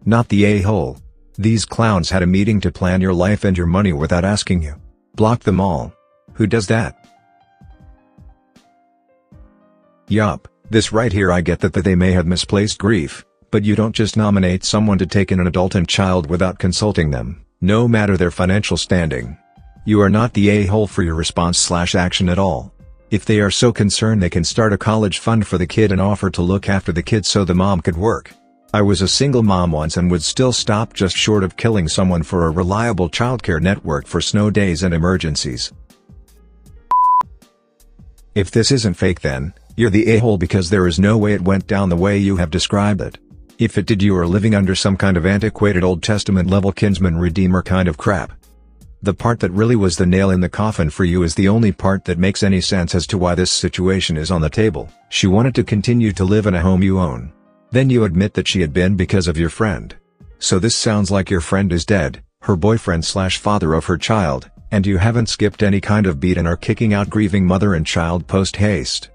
Not 0.04 0.28
the 0.28 0.44
a-hole. 0.44 0.98
These 1.38 1.64
clowns 1.64 2.10
had 2.10 2.22
a 2.22 2.28
meeting 2.28 2.60
to 2.60 2.70
plan 2.70 3.00
your 3.00 3.14
life 3.14 3.46
and 3.46 3.58
your 3.58 3.66
money 3.66 3.94
without 3.94 4.26
asking 4.26 4.62
you. 4.62 4.76
Block 5.16 5.44
them 5.44 5.62
all. 5.62 5.94
Who 6.34 6.48
does 6.48 6.68
that? 6.68 7.05
Yup, 10.08 10.48
this 10.70 10.92
right 10.92 11.12
here 11.12 11.32
I 11.32 11.42
get 11.42 11.62
that, 11.62 11.74
that 11.74 11.84
they 11.84 11.96
may 11.96 12.12
have 12.12 12.28
misplaced 12.28 12.78
grief, 12.78 13.26
but 13.50 13.64
you 13.64 13.76
don't 13.76 13.96
just 13.96 14.16
nominate 14.16 14.64
someone 14.64 15.00
to 15.00 15.08
take 15.08 15.32
in 15.32 15.40
an 15.40 15.48
adult 15.48 15.74
and 15.74 15.88
child 15.88 16.30
without 16.30 16.60
consulting 16.60 17.10
them, 17.10 17.44
no 17.60 17.88
matter 17.88 18.16
their 18.16 18.30
financial 18.30 18.78
standing. 18.78 19.36
You 19.84 20.02
are 20.02 20.10
not 20.10 20.34
the 20.34 20.50
a-hole 20.50 20.86
for 20.86 21.02
your 21.02 21.16
response 21.16 21.58
slash 21.58 21.96
action 21.96 22.30
at 22.30 22.38
all. 22.38 22.72
If 23.10 23.26
they 23.26 23.40
are 23.40 23.50
so 23.50 23.72
concerned 23.72 24.22
they 24.22 24.30
can 24.30 24.44
start 24.44 24.74
a 24.74 24.78
college 24.78 25.18
fund 25.18 25.48
for 25.48 25.58
the 25.58 25.66
kid 25.66 25.92
and 25.92 26.00
offer 26.00 26.30
to 26.32 26.42
look 26.44 26.70
after 26.70 26.92
the 26.92 27.04
kid 27.04 27.26
so 27.26 27.44
the 27.44 27.56
mom 27.56 27.82
could 27.82 27.98
work. 27.98 28.32
I 28.74 28.84
was 28.84 29.02
a 29.02 29.08
single 29.08 29.42
mom 29.42 29.72
once 29.72 29.98
and 29.98 30.12
would 30.12 30.24
still 30.24 30.52
stop 30.52 30.94
just 30.94 31.16
short 31.16 31.44
of 31.44 31.58
killing 31.58 31.88
someone 31.88 32.22
for 32.22 32.46
a 32.46 32.52
reliable 32.52 33.10
childcare 33.10 33.62
network 33.62 34.06
for 34.06 34.22
snow 34.22 34.52
days 34.52 34.84
and 34.84 34.94
emergencies. 34.94 35.72
If 38.36 38.52
this 38.52 38.72
isn't 38.72 38.96
fake 38.96 39.22
then, 39.22 39.54
you're 39.76 39.90
the 39.90 40.10
a-hole 40.12 40.38
because 40.38 40.70
there 40.70 40.88
is 40.88 41.00
no 41.00 41.18
way 41.18 41.34
it 41.34 41.42
went 41.42 41.68
down 41.68 41.90
the 41.90 41.96
way 41.96 42.18
you 42.18 42.38
have 42.38 42.50
described 42.50 43.02
it. 43.02 43.18
If 43.58 43.78
it 43.78 43.86
did 43.86 44.02
you 44.02 44.16
are 44.18 44.28
living 44.28 44.56
under 44.56 44.76
some 44.76 44.98
kind 44.98 45.18
of 45.18 45.26
antiquated 45.26 45.84
Old 45.84 46.02
Testament 46.02 46.50
level 46.50 46.72
kinsman 46.72 47.18
redeemer 47.18 47.62
kind 47.62 47.88
of 47.88 47.98
crap. 47.98 48.32
The 49.02 49.14
part 49.14 49.40
that 49.42 49.52
really 49.52 49.76
was 49.76 49.98
the 49.98 50.06
nail 50.06 50.32
in 50.32 50.40
the 50.40 50.50
coffin 50.50 50.90
for 50.90 51.06
you 51.06 51.24
is 51.24 51.36
the 51.36 51.48
only 51.48 51.72
part 51.72 52.06
that 52.06 52.18
makes 52.18 52.42
any 52.42 52.60
sense 52.60 52.96
as 52.96 53.06
to 53.08 53.18
why 53.18 53.36
this 53.36 53.52
situation 53.52 54.18
is 54.18 54.32
on 54.32 54.42
the 54.42 54.50
table. 54.50 54.90
She 55.10 55.28
wanted 55.28 55.54
to 55.56 55.64
continue 55.64 56.12
to 56.14 56.24
live 56.24 56.48
in 56.48 56.56
a 56.56 56.62
home 56.62 56.82
you 56.82 57.00
own. 57.00 57.32
Then 57.72 57.90
you 57.90 58.04
admit 58.04 58.34
that 58.34 58.48
she 58.48 58.62
had 58.62 58.74
been 58.74 58.96
because 58.96 59.28
of 59.28 59.38
your 59.38 59.50
friend. 59.50 59.96
So 60.40 60.58
this 60.58 60.76
sounds 60.76 61.12
like 61.12 61.30
your 61.30 61.42
friend 61.42 61.72
is 61.72 61.86
dead, 61.86 62.24
her 62.42 62.56
boyfriend 62.56 63.06
slash 63.06 63.38
father 63.38 63.74
of 63.74 63.86
her 63.86 63.98
child, 63.98 64.50
and 64.72 64.86
you 64.88 64.98
haven't 64.98 65.30
skipped 65.30 65.64
any 65.64 65.82
kind 65.82 66.08
of 66.08 66.20
beat 66.20 66.38
and 66.38 66.48
are 66.48 66.58
kicking 66.58 66.94
out 66.94 67.10
grieving 67.10 67.46
mother 67.46 67.74
and 67.74 67.86
child 67.86 68.28
post 68.28 68.56
haste. 68.56 69.10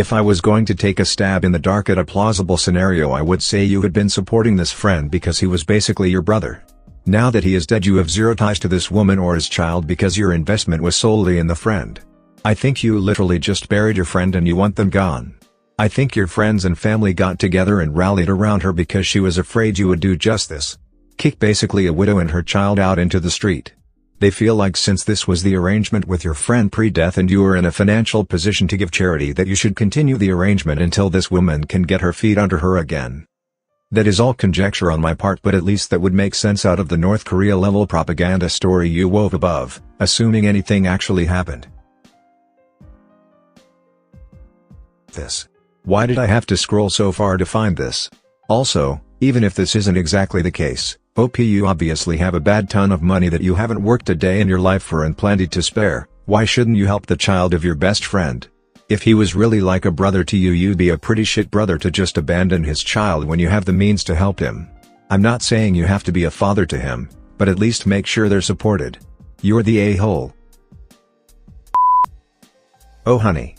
If 0.00 0.14
I 0.14 0.22
was 0.22 0.40
going 0.40 0.64
to 0.64 0.74
take 0.74 0.98
a 0.98 1.04
stab 1.04 1.44
in 1.44 1.52
the 1.52 1.58
dark 1.58 1.90
at 1.90 1.98
a 1.98 2.04
plausible 2.06 2.56
scenario 2.56 3.10
I 3.10 3.20
would 3.20 3.42
say 3.42 3.64
you 3.64 3.82
had 3.82 3.92
been 3.92 4.08
supporting 4.08 4.56
this 4.56 4.72
friend 4.72 5.10
because 5.10 5.38
he 5.38 5.46
was 5.46 5.62
basically 5.62 6.08
your 6.08 6.22
brother. 6.22 6.64
Now 7.04 7.28
that 7.28 7.44
he 7.44 7.54
is 7.54 7.66
dead 7.66 7.84
you 7.84 7.96
have 7.96 8.10
zero 8.10 8.34
ties 8.34 8.58
to 8.60 8.68
this 8.68 8.90
woman 8.90 9.18
or 9.18 9.34
his 9.34 9.46
child 9.46 9.86
because 9.86 10.16
your 10.16 10.32
investment 10.32 10.82
was 10.82 10.96
solely 10.96 11.36
in 11.36 11.48
the 11.48 11.54
friend. 11.54 12.00
I 12.46 12.54
think 12.54 12.82
you 12.82 12.98
literally 12.98 13.38
just 13.38 13.68
buried 13.68 13.98
your 13.98 14.06
friend 14.06 14.34
and 14.36 14.48
you 14.48 14.56
want 14.56 14.74
them 14.74 14.88
gone. 14.88 15.34
I 15.78 15.88
think 15.88 16.16
your 16.16 16.28
friends 16.28 16.64
and 16.64 16.78
family 16.78 17.12
got 17.12 17.38
together 17.38 17.82
and 17.82 17.94
rallied 17.94 18.30
around 18.30 18.62
her 18.62 18.72
because 18.72 19.06
she 19.06 19.20
was 19.20 19.36
afraid 19.36 19.78
you 19.78 19.88
would 19.88 20.00
do 20.00 20.16
just 20.16 20.48
this. 20.48 20.78
Kick 21.18 21.38
basically 21.38 21.84
a 21.84 21.92
widow 21.92 22.20
and 22.20 22.30
her 22.30 22.42
child 22.42 22.78
out 22.78 22.98
into 22.98 23.20
the 23.20 23.30
street. 23.30 23.74
They 24.20 24.30
feel 24.30 24.54
like 24.54 24.76
since 24.76 25.02
this 25.02 25.26
was 25.26 25.42
the 25.42 25.56
arrangement 25.56 26.06
with 26.06 26.24
your 26.24 26.34
friend 26.34 26.70
pre-death 26.70 27.16
and 27.16 27.30
you 27.30 27.42
are 27.46 27.56
in 27.56 27.64
a 27.64 27.72
financial 27.72 28.22
position 28.22 28.68
to 28.68 28.76
give 28.76 28.90
charity 28.90 29.32
that 29.32 29.46
you 29.46 29.54
should 29.54 29.74
continue 29.74 30.18
the 30.18 30.30
arrangement 30.30 30.78
until 30.78 31.08
this 31.08 31.30
woman 31.30 31.64
can 31.64 31.84
get 31.84 32.02
her 32.02 32.12
feet 32.12 32.36
under 32.36 32.58
her 32.58 32.76
again. 32.76 33.26
That 33.90 34.06
is 34.06 34.20
all 34.20 34.34
conjecture 34.34 34.92
on 34.92 35.00
my 35.00 35.14
part 35.14 35.40
but 35.42 35.54
at 35.54 35.64
least 35.64 35.88
that 35.88 36.02
would 36.02 36.12
make 36.12 36.34
sense 36.34 36.66
out 36.66 36.78
of 36.78 36.90
the 36.90 36.98
North 36.98 37.24
Korea 37.24 37.56
level 37.56 37.86
propaganda 37.86 38.50
story 38.50 38.90
you 38.90 39.08
wove 39.08 39.32
above, 39.32 39.80
assuming 40.00 40.46
anything 40.46 40.86
actually 40.86 41.24
happened. 41.24 41.66
This 45.12 45.48
why 45.84 46.04
did 46.04 46.18
I 46.18 46.26
have 46.26 46.44
to 46.46 46.58
scroll 46.58 46.90
so 46.90 47.10
far 47.10 47.38
to 47.38 47.46
find 47.46 47.74
this? 47.74 48.10
Also, 48.50 49.00
even 49.20 49.42
if 49.42 49.54
this 49.54 49.74
isn't 49.74 49.96
exactly 49.96 50.42
the 50.42 50.50
case, 50.50 50.98
OP 51.20 51.38
you 51.38 51.66
obviously 51.66 52.16
have 52.16 52.34
a 52.34 52.40
bad 52.40 52.70
ton 52.70 52.90
of 52.90 53.02
money 53.02 53.28
that 53.28 53.42
you 53.42 53.54
haven't 53.54 53.82
worked 53.82 54.08
a 54.08 54.14
day 54.14 54.40
in 54.40 54.48
your 54.48 54.58
life 54.58 54.82
for 54.82 55.04
and 55.04 55.18
plenty 55.18 55.46
to 55.46 55.60
spare, 55.60 56.08
why 56.24 56.46
shouldn't 56.46 56.78
you 56.78 56.86
help 56.86 57.04
the 57.04 57.14
child 57.14 57.52
of 57.52 57.62
your 57.62 57.74
best 57.74 58.06
friend? 58.06 58.48
If 58.88 59.02
he 59.02 59.12
was 59.12 59.34
really 59.34 59.60
like 59.60 59.84
a 59.84 59.90
brother 59.90 60.24
to 60.24 60.38
you 60.38 60.52
you'd 60.52 60.78
be 60.78 60.88
a 60.88 60.96
pretty 60.96 61.24
shit 61.24 61.50
brother 61.50 61.76
to 61.76 61.90
just 61.90 62.16
abandon 62.16 62.64
his 62.64 62.82
child 62.82 63.26
when 63.26 63.38
you 63.38 63.50
have 63.50 63.66
the 63.66 63.72
means 63.74 64.02
to 64.04 64.14
help 64.14 64.40
him. 64.40 64.66
I'm 65.10 65.20
not 65.20 65.42
saying 65.42 65.74
you 65.74 65.84
have 65.84 66.04
to 66.04 66.12
be 66.12 66.24
a 66.24 66.30
father 66.30 66.64
to 66.64 66.78
him, 66.78 67.10
but 67.36 67.50
at 67.50 67.58
least 67.58 67.86
make 67.86 68.06
sure 68.06 68.30
they're 68.30 68.40
supported. 68.40 68.96
You're 69.42 69.62
the 69.62 69.78
a-hole. 69.78 70.32
Oh 73.04 73.18
honey. 73.18 73.56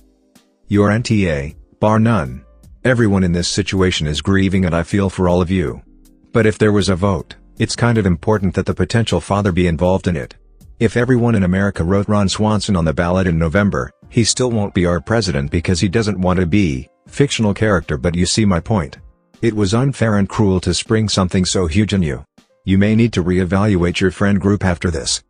You're 0.67 0.89
NTA, 0.89 1.55
bar 1.79 1.99
none. 1.99 2.43
Everyone 2.83 3.23
in 3.23 3.33
this 3.33 3.47
situation 3.47 4.07
is 4.07 4.19
grieving 4.19 4.65
and 4.65 4.75
I 4.75 4.81
feel 4.81 5.11
for 5.11 5.29
all 5.29 5.43
of 5.43 5.51
you. 5.51 5.83
But 6.31 6.47
if 6.47 6.57
there 6.57 6.71
was 6.71 6.89
a 6.89 6.95
vote, 6.95 7.35
it's 7.61 7.75
kind 7.75 7.99
of 7.99 8.07
important 8.07 8.55
that 8.55 8.65
the 8.65 8.73
potential 8.73 9.21
father 9.21 9.51
be 9.51 9.67
involved 9.67 10.07
in 10.07 10.17
it. 10.17 10.33
If 10.79 10.97
everyone 10.97 11.35
in 11.35 11.43
America 11.43 11.83
wrote 11.83 12.09
Ron 12.09 12.27
Swanson 12.27 12.75
on 12.75 12.85
the 12.85 12.91
ballot 12.91 13.27
in 13.27 13.37
November, 13.37 13.91
he 14.09 14.23
still 14.23 14.49
won't 14.49 14.73
be 14.73 14.87
our 14.87 14.99
president 14.99 15.51
because 15.51 15.79
he 15.79 15.87
doesn't 15.87 16.19
want 16.19 16.39
to 16.39 16.47
be, 16.47 16.89
fictional 17.05 17.53
character 17.53 17.99
but 17.99 18.15
you 18.15 18.25
see 18.25 18.45
my 18.45 18.59
point. 18.59 18.97
It 19.43 19.55
was 19.55 19.75
unfair 19.75 20.17
and 20.17 20.27
cruel 20.27 20.59
to 20.61 20.73
spring 20.73 21.07
something 21.07 21.45
so 21.45 21.67
huge 21.67 21.93
on 21.93 22.01
you. 22.01 22.25
You 22.65 22.79
may 22.79 22.95
need 22.95 23.13
to 23.13 23.21
re-evaluate 23.21 24.01
your 24.01 24.09
friend 24.09 24.41
group 24.41 24.65
after 24.65 24.89
this. 24.89 25.21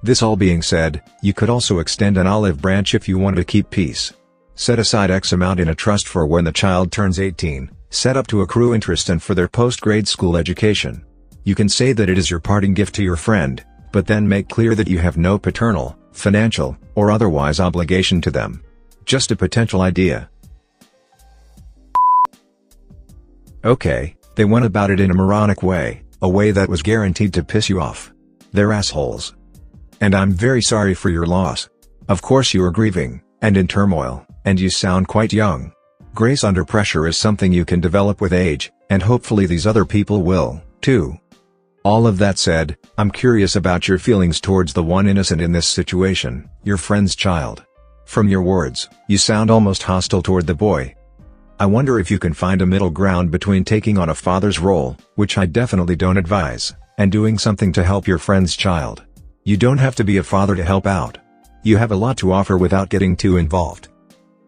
This 0.00 0.22
all 0.22 0.36
being 0.36 0.62
said, 0.62 1.02
you 1.22 1.34
could 1.34 1.50
also 1.50 1.80
extend 1.80 2.16
an 2.18 2.28
olive 2.28 2.62
branch 2.62 2.94
if 2.94 3.08
you 3.08 3.18
want 3.18 3.34
to 3.34 3.44
keep 3.44 3.68
peace. 3.68 4.12
Set 4.54 4.78
aside 4.78 5.10
X 5.10 5.32
amount 5.32 5.58
in 5.58 5.70
a 5.70 5.74
trust 5.74 6.06
for 6.06 6.24
when 6.24 6.44
the 6.44 6.52
child 6.52 6.92
turns 6.92 7.18
18, 7.18 7.68
set 7.90 8.16
up 8.16 8.28
to 8.28 8.42
accrue 8.42 8.74
interest 8.74 9.08
and 9.08 9.20
for 9.20 9.34
their 9.34 9.48
post-grade 9.48 10.06
school 10.06 10.36
education. 10.36 11.04
You 11.44 11.54
can 11.54 11.68
say 11.68 11.92
that 11.92 12.08
it 12.08 12.18
is 12.18 12.30
your 12.30 12.40
parting 12.40 12.74
gift 12.74 12.94
to 12.96 13.02
your 13.02 13.16
friend, 13.16 13.64
but 13.92 14.06
then 14.06 14.28
make 14.28 14.48
clear 14.48 14.74
that 14.74 14.88
you 14.88 14.98
have 14.98 15.16
no 15.16 15.38
paternal, 15.38 15.96
financial, 16.12 16.76
or 16.94 17.10
otherwise 17.10 17.60
obligation 17.60 18.20
to 18.22 18.30
them. 18.30 18.62
Just 19.04 19.30
a 19.30 19.36
potential 19.36 19.82
idea. 19.82 20.28
Okay, 23.64 24.16
they 24.34 24.44
went 24.44 24.64
about 24.64 24.90
it 24.90 25.00
in 25.00 25.10
a 25.10 25.14
moronic 25.14 25.62
way, 25.62 26.02
a 26.22 26.28
way 26.28 26.50
that 26.50 26.68
was 26.68 26.82
guaranteed 26.82 27.32
to 27.34 27.44
piss 27.44 27.68
you 27.68 27.80
off. 27.80 28.12
They're 28.52 28.72
assholes. 28.72 29.34
And 30.00 30.14
I'm 30.14 30.32
very 30.32 30.62
sorry 30.62 30.94
for 30.94 31.08
your 31.10 31.26
loss. 31.26 31.68
Of 32.08 32.20
course 32.20 32.52
you 32.52 32.64
are 32.64 32.70
grieving, 32.70 33.22
and 33.40 33.56
in 33.56 33.68
turmoil 33.68 34.26
and 34.44 34.60
you 34.60 34.70
sound 34.70 35.08
quite 35.08 35.32
young. 35.32 35.72
Grace 36.14 36.44
under 36.44 36.64
pressure 36.64 37.06
is 37.06 37.16
something 37.16 37.52
you 37.52 37.64
can 37.64 37.80
develop 37.80 38.20
with 38.20 38.32
age, 38.32 38.70
and 38.90 39.02
hopefully 39.02 39.46
these 39.46 39.66
other 39.66 39.84
people 39.84 40.22
will, 40.22 40.62
too. 40.80 41.18
All 41.84 42.06
of 42.06 42.16
that 42.16 42.38
said, 42.38 42.78
I'm 42.96 43.10
curious 43.10 43.56
about 43.56 43.88
your 43.88 43.98
feelings 43.98 44.40
towards 44.40 44.72
the 44.72 44.82
one 44.82 45.06
innocent 45.06 45.42
in 45.42 45.52
this 45.52 45.68
situation, 45.68 46.48
your 46.62 46.78
friend's 46.78 47.14
child. 47.14 47.62
From 48.06 48.26
your 48.26 48.40
words, 48.40 48.88
you 49.06 49.18
sound 49.18 49.50
almost 49.50 49.82
hostile 49.82 50.22
toward 50.22 50.46
the 50.46 50.54
boy. 50.54 50.94
I 51.60 51.66
wonder 51.66 52.00
if 52.00 52.10
you 52.10 52.18
can 52.18 52.32
find 52.32 52.62
a 52.62 52.66
middle 52.66 52.88
ground 52.88 53.30
between 53.30 53.64
taking 53.64 53.98
on 53.98 54.08
a 54.08 54.14
father's 54.14 54.58
role, 54.58 54.96
which 55.16 55.36
I 55.36 55.44
definitely 55.44 55.94
don't 55.94 56.16
advise, 56.16 56.72
and 56.96 57.12
doing 57.12 57.36
something 57.36 57.70
to 57.74 57.84
help 57.84 58.06
your 58.06 58.18
friend's 58.18 58.56
child. 58.56 59.04
You 59.42 59.58
don't 59.58 59.76
have 59.76 59.96
to 59.96 60.04
be 60.04 60.16
a 60.16 60.22
father 60.22 60.56
to 60.56 60.64
help 60.64 60.86
out. 60.86 61.18
You 61.64 61.76
have 61.76 61.92
a 61.92 61.96
lot 61.96 62.16
to 62.18 62.32
offer 62.32 62.56
without 62.56 62.88
getting 62.88 63.14
too 63.14 63.36
involved. 63.36 63.88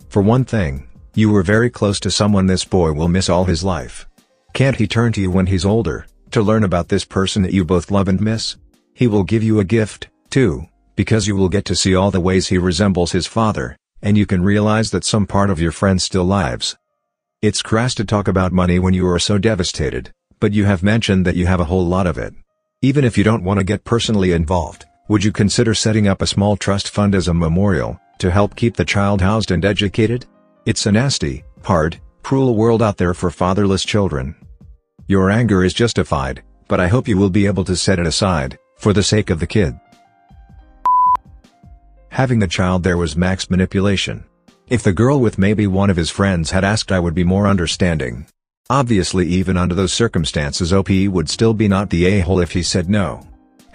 For 0.09 0.23
one 0.23 0.47
thing, 0.47 0.89
you 1.15 1.29
were 1.29 1.43
very 1.43 1.69
close 1.69 2.01
to 2.01 2.11
someone 2.11 2.47
this 2.47 2.65
boy 2.65 2.93
will 2.93 3.09
miss 3.09 3.29
all 3.29 3.45
his 3.45 3.63
life. 3.63 4.07
Can't 4.55 4.77
he 4.77 4.87
turn 4.87 5.13
to 5.13 5.21
you 5.21 5.31
when 5.31 5.47
he's 5.47 5.67
older, 5.67 6.07
to 6.37 6.43
learn 6.43 6.65
about 6.65 6.89
this 6.89 7.07
person 7.07 7.41
that 7.41 7.55
you 7.55 7.65
both 7.65 7.91
love 7.91 8.09
and 8.09 8.21
miss? 8.21 8.57
He 8.93 9.07
will 9.07 9.23
give 9.23 9.43
you 9.43 9.59
a 9.59 9.65
gift, 9.65 10.09
too, 10.29 10.67
because 10.95 11.27
you 11.27 11.35
will 11.35 11.49
get 11.49 11.65
to 11.65 11.75
see 11.75 11.95
all 11.95 12.11
the 12.11 12.21
ways 12.21 12.49
he 12.49 12.59
resembles 12.59 13.13
his 13.13 13.27
father, 13.27 13.75
and 14.03 14.19
you 14.19 14.27
can 14.27 14.43
realize 14.43 14.91
that 14.91 15.07
some 15.07 15.27
part 15.27 15.49
of 15.49 15.59
your 15.59 15.73
friend 15.73 16.03
still 16.03 16.25
lives. 16.25 16.77
It's 17.41 17.63
crass 17.63 17.95
to 17.95 18.05
talk 18.05 18.29
about 18.29 18.53
money 18.53 18.79
when 18.79 18.93
you 18.93 19.09
are 19.09 19.19
so 19.19 19.39
devastated, 19.39 20.13
but 20.39 20.53
you 20.53 20.67
have 20.67 20.83
mentioned 20.83 21.25
that 21.25 21.37
you 21.37 21.47
have 21.47 21.61
a 21.61 21.65
whole 21.65 21.87
lot 21.87 22.07
of 22.07 22.19
it. 22.19 22.35
Even 22.83 23.03
if 23.03 23.17
you 23.17 23.25
don't 23.25 23.43
want 23.43 23.59
to 23.59 23.65
get 23.65 23.85
personally 23.85 24.33
involved, 24.33 24.85
would 25.09 25.25
you 25.25 25.33
consider 25.33 25.73
setting 25.73 26.07
up 26.07 26.21
a 26.21 26.27
small 26.27 26.55
trust 26.55 26.91
fund 26.91 27.15
as 27.15 27.29
a 27.29 27.33
memorial, 27.33 27.99
to 28.19 28.31
help 28.31 28.57
keep 28.57 28.77
the 28.77 28.85
child 28.85 29.23
housed 29.23 29.53
and 29.53 29.65
educated? 29.65 30.27
It's 30.67 30.85
a 30.85 30.93
nasty, 30.93 31.45
hard, 31.65 31.99
cruel 32.23 32.55
world 32.55 32.83
out 32.83 32.99
there 32.99 33.15
for 33.15 33.31
fatherless 33.31 33.87
children. 33.87 34.35
Your 35.07 35.31
anger 35.31 35.63
is 35.63 35.73
justified, 35.73 36.43
but 36.69 36.81
I 36.81 36.89
hope 36.89 37.07
you 37.07 37.17
will 37.17 37.31
be 37.31 37.47
able 37.47 37.65
to 37.65 37.77
set 37.77 37.99
it 37.99 38.07
aside, 38.07 38.59
for 38.77 38.93
the 38.93 39.03
sake 39.03 39.31
of 39.31 39.41
the 39.41 39.47
kid. 39.47 39.79
Having 42.09 42.41
the 42.41 42.49
child 42.49 42.83
there 42.83 42.97
was 42.97 43.17
max 43.17 43.49
manipulation. 43.51 44.25
If 44.69 44.83
the 44.83 44.93
girl 44.93 45.21
with 45.21 45.39
maybe 45.39 45.67
one 45.67 45.91
of 45.91 45.97
his 45.97 46.11
friends 46.11 46.51
had 46.51 46.65
asked 46.65 46.91
I 46.91 46.99
would 46.99 47.15
be 47.15 47.25
more 47.25 47.47
understanding. 47.47 48.27
Obviously 48.69 49.27
even 49.27 49.57
under 49.57 49.75
those 49.75 49.93
circumstances 49.93 50.73
OP 50.73 50.91
would 50.91 51.29
still 51.29 51.55
be 51.55 51.69
not 51.69 51.91
the 51.91 52.07
a-hole 52.07 52.41
if 52.41 52.53
he 52.53 52.63
said 52.63 52.89
no 52.89 53.27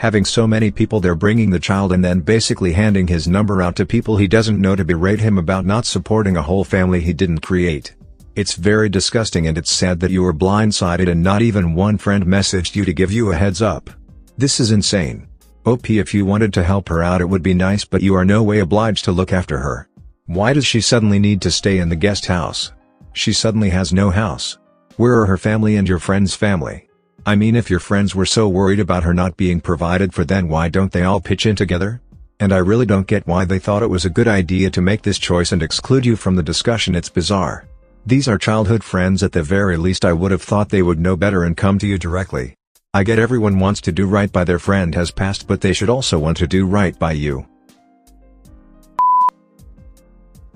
having 0.01 0.25
so 0.25 0.47
many 0.47 0.71
people 0.71 0.99
there 0.99 1.13
bringing 1.13 1.51
the 1.51 1.59
child 1.59 1.93
and 1.93 2.03
then 2.03 2.21
basically 2.21 2.73
handing 2.73 3.05
his 3.05 3.27
number 3.27 3.61
out 3.61 3.75
to 3.75 3.85
people 3.85 4.17
he 4.17 4.27
doesn't 4.27 4.59
know 4.59 4.75
to 4.75 4.83
berate 4.83 5.19
him 5.19 5.37
about 5.37 5.63
not 5.63 5.85
supporting 5.85 6.35
a 6.35 6.41
whole 6.41 6.63
family 6.63 6.99
he 6.99 7.13
didn't 7.13 7.37
create. 7.41 7.93
It's 8.33 8.53
very 8.53 8.87
disgusting 8.87 9.47
and 9.47 9.57
it's 9.57 9.71
sad 9.71 9.99
that 9.99 10.11
you 10.11 10.23
were 10.23 10.33
blindsided 10.33 11.09
and 11.09 11.21
not 11.21 11.41
even 11.41 11.75
one 11.75 11.97
friend 11.97 12.25
messaged 12.25 12.75
you 12.75 12.85
to 12.85 12.93
give 12.93 13.11
you 13.11 13.29
a 13.29 13.35
heads 13.35 13.61
up. 13.61 13.89
This 14.37 14.61
is 14.61 14.71
insane. 14.71 15.27
OP 15.65 15.89
if 15.89 16.13
you 16.13 16.25
wanted 16.25 16.53
to 16.53 16.63
help 16.63 16.87
her 16.87 17.03
out 17.03 17.19
it 17.19 17.25
would 17.25 17.43
be 17.43 17.53
nice 17.53 17.83
but 17.83 18.01
you 18.01 18.15
are 18.15 18.23
no 18.23 18.41
way 18.41 18.59
obliged 18.59 19.03
to 19.03 19.11
look 19.11 19.33
after 19.33 19.57
her. 19.57 19.89
Why 20.27 20.53
does 20.53 20.65
she 20.65 20.79
suddenly 20.79 21.19
need 21.19 21.41
to 21.41 21.51
stay 21.51 21.79
in 21.79 21.89
the 21.89 21.95
guest 21.97 22.27
house? 22.27 22.71
She 23.11 23.33
suddenly 23.33 23.69
has 23.71 23.91
no 23.91 24.11
house. 24.11 24.57
Where 24.95 25.19
are 25.19 25.25
her 25.25 25.37
family 25.37 25.75
and 25.75 25.87
your 25.87 25.99
friend's 25.99 26.33
family? 26.33 26.87
I 27.25 27.35
mean 27.35 27.57
if 27.57 27.69
your 27.69 27.81
friends 27.81 28.15
were 28.15 28.25
so 28.25 28.47
worried 28.47 28.79
about 28.79 29.03
her 29.03 29.13
not 29.13 29.35
being 29.35 29.59
provided 29.59 30.13
for 30.13 30.23
then 30.23 30.47
why 30.47 30.69
don't 30.69 30.93
they 30.93 31.03
all 31.03 31.19
pitch 31.19 31.45
in 31.45 31.57
together? 31.57 32.01
And 32.39 32.53
I 32.53 32.59
really 32.59 32.85
don't 32.85 33.07
get 33.07 33.27
why 33.27 33.43
they 33.43 33.59
thought 33.59 33.83
it 33.83 33.89
was 33.89 34.05
a 34.05 34.09
good 34.09 34.29
idea 34.29 34.69
to 34.69 34.81
make 34.81 35.01
this 35.01 35.19
choice 35.19 35.51
and 35.51 35.61
exclude 35.61 36.05
you 36.05 36.15
from 36.15 36.37
the 36.37 36.43
discussion 36.43 36.95
it's 36.95 37.09
bizarre. 37.09 37.67
These 38.05 38.27
are 38.27 38.37
childhood 38.39 38.83
friends 38.83 39.21
at 39.21 39.31
the 39.31 39.43
very 39.43 39.77
least 39.77 40.05
I 40.05 40.13
would 40.13 40.31
have 40.31 40.41
thought 40.41 40.69
they 40.69 40.81
would 40.81 40.99
know 40.99 41.15
better 41.15 41.43
and 41.43 41.55
come 41.55 41.77
to 41.77 41.87
you 41.87 41.99
directly. 41.99 42.55
I 42.95 43.03
get 43.03 43.19
everyone 43.19 43.59
wants 43.59 43.79
to 43.81 43.91
do 43.91 44.07
right 44.07 44.31
by 44.31 44.43
their 44.43 44.57
friend 44.57 44.95
has 44.95 45.11
passed 45.11 45.47
but 45.47 45.61
they 45.61 45.71
should 45.71 45.89
also 45.89 46.17
want 46.17 46.37
to 46.37 46.47
do 46.47 46.65
right 46.65 46.97
by 46.97 47.11
you. 47.11 47.45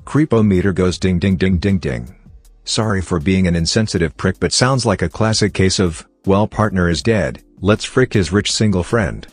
Creepometer 0.05 0.73
goes 0.73 0.97
ding 0.97 1.19
ding 1.19 1.35
ding 1.37 1.57
ding 1.57 1.77
ding. 1.77 2.15
Sorry 2.63 2.99
for 2.99 3.19
being 3.19 3.45
an 3.45 3.55
insensitive 3.55 4.17
prick 4.17 4.39
but 4.39 4.51
sounds 4.51 4.83
like 4.83 5.03
a 5.03 5.09
classic 5.09 5.53
case 5.53 5.79
of, 5.79 6.05
well 6.25 6.47
partner 6.47 6.89
is 6.89 7.03
dead, 7.03 7.43
let's 7.61 7.85
frick 7.85 8.13
his 8.13 8.31
rich 8.33 8.51
single 8.51 8.83
friend. 8.83 9.27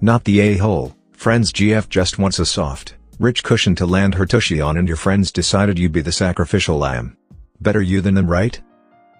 Not 0.00 0.22
the 0.22 0.40
a-hole, 0.40 0.96
friends 1.12 1.52
GF 1.52 1.88
just 1.88 2.16
wants 2.18 2.38
a 2.38 2.46
soft, 2.46 2.94
rich 3.18 3.42
cushion 3.42 3.74
to 3.74 3.86
land 3.86 4.14
her 4.14 4.24
tushy 4.24 4.60
on 4.60 4.76
and 4.76 4.86
your 4.86 4.96
friends 4.96 5.32
decided 5.32 5.80
you 5.80 5.88
be 5.88 6.00
the 6.00 6.12
sacrificial 6.12 6.78
lamb. 6.78 7.16
Better 7.60 7.82
you 7.82 8.00
than 8.00 8.14
them 8.14 8.26
right? 8.26 8.58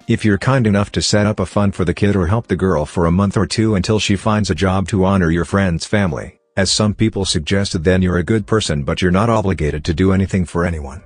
If 0.08 0.24
you're 0.24 0.38
kind 0.38 0.66
enough 0.66 0.90
to 0.92 1.02
set 1.02 1.26
up 1.26 1.40
a 1.40 1.46
fund 1.46 1.74
for 1.74 1.84
the 1.84 1.94
kid 1.94 2.16
or 2.16 2.26
help 2.26 2.46
the 2.46 2.56
girl 2.56 2.86
for 2.86 3.06
a 3.06 3.12
month 3.12 3.36
or 3.36 3.46
two 3.46 3.74
until 3.74 3.98
she 3.98 4.16
finds 4.16 4.50
a 4.50 4.54
job 4.54 4.88
to 4.88 5.04
honor 5.04 5.30
your 5.30 5.44
friend's 5.44 5.84
family, 5.84 6.38
as 6.56 6.72
some 6.72 6.94
people 6.94 7.24
suggested 7.24 7.84
then 7.84 8.02
you're 8.02 8.18
a 8.18 8.24
good 8.24 8.46
person 8.46 8.82
but 8.82 9.02
you're 9.02 9.10
not 9.10 9.28
obligated 9.28 9.84
to 9.84 9.94
do 9.94 10.12
anything 10.12 10.44
for 10.44 10.64
anyone. 10.64 11.02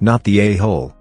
Not 0.00 0.22
the 0.24 0.38
a-hole, 0.40 0.94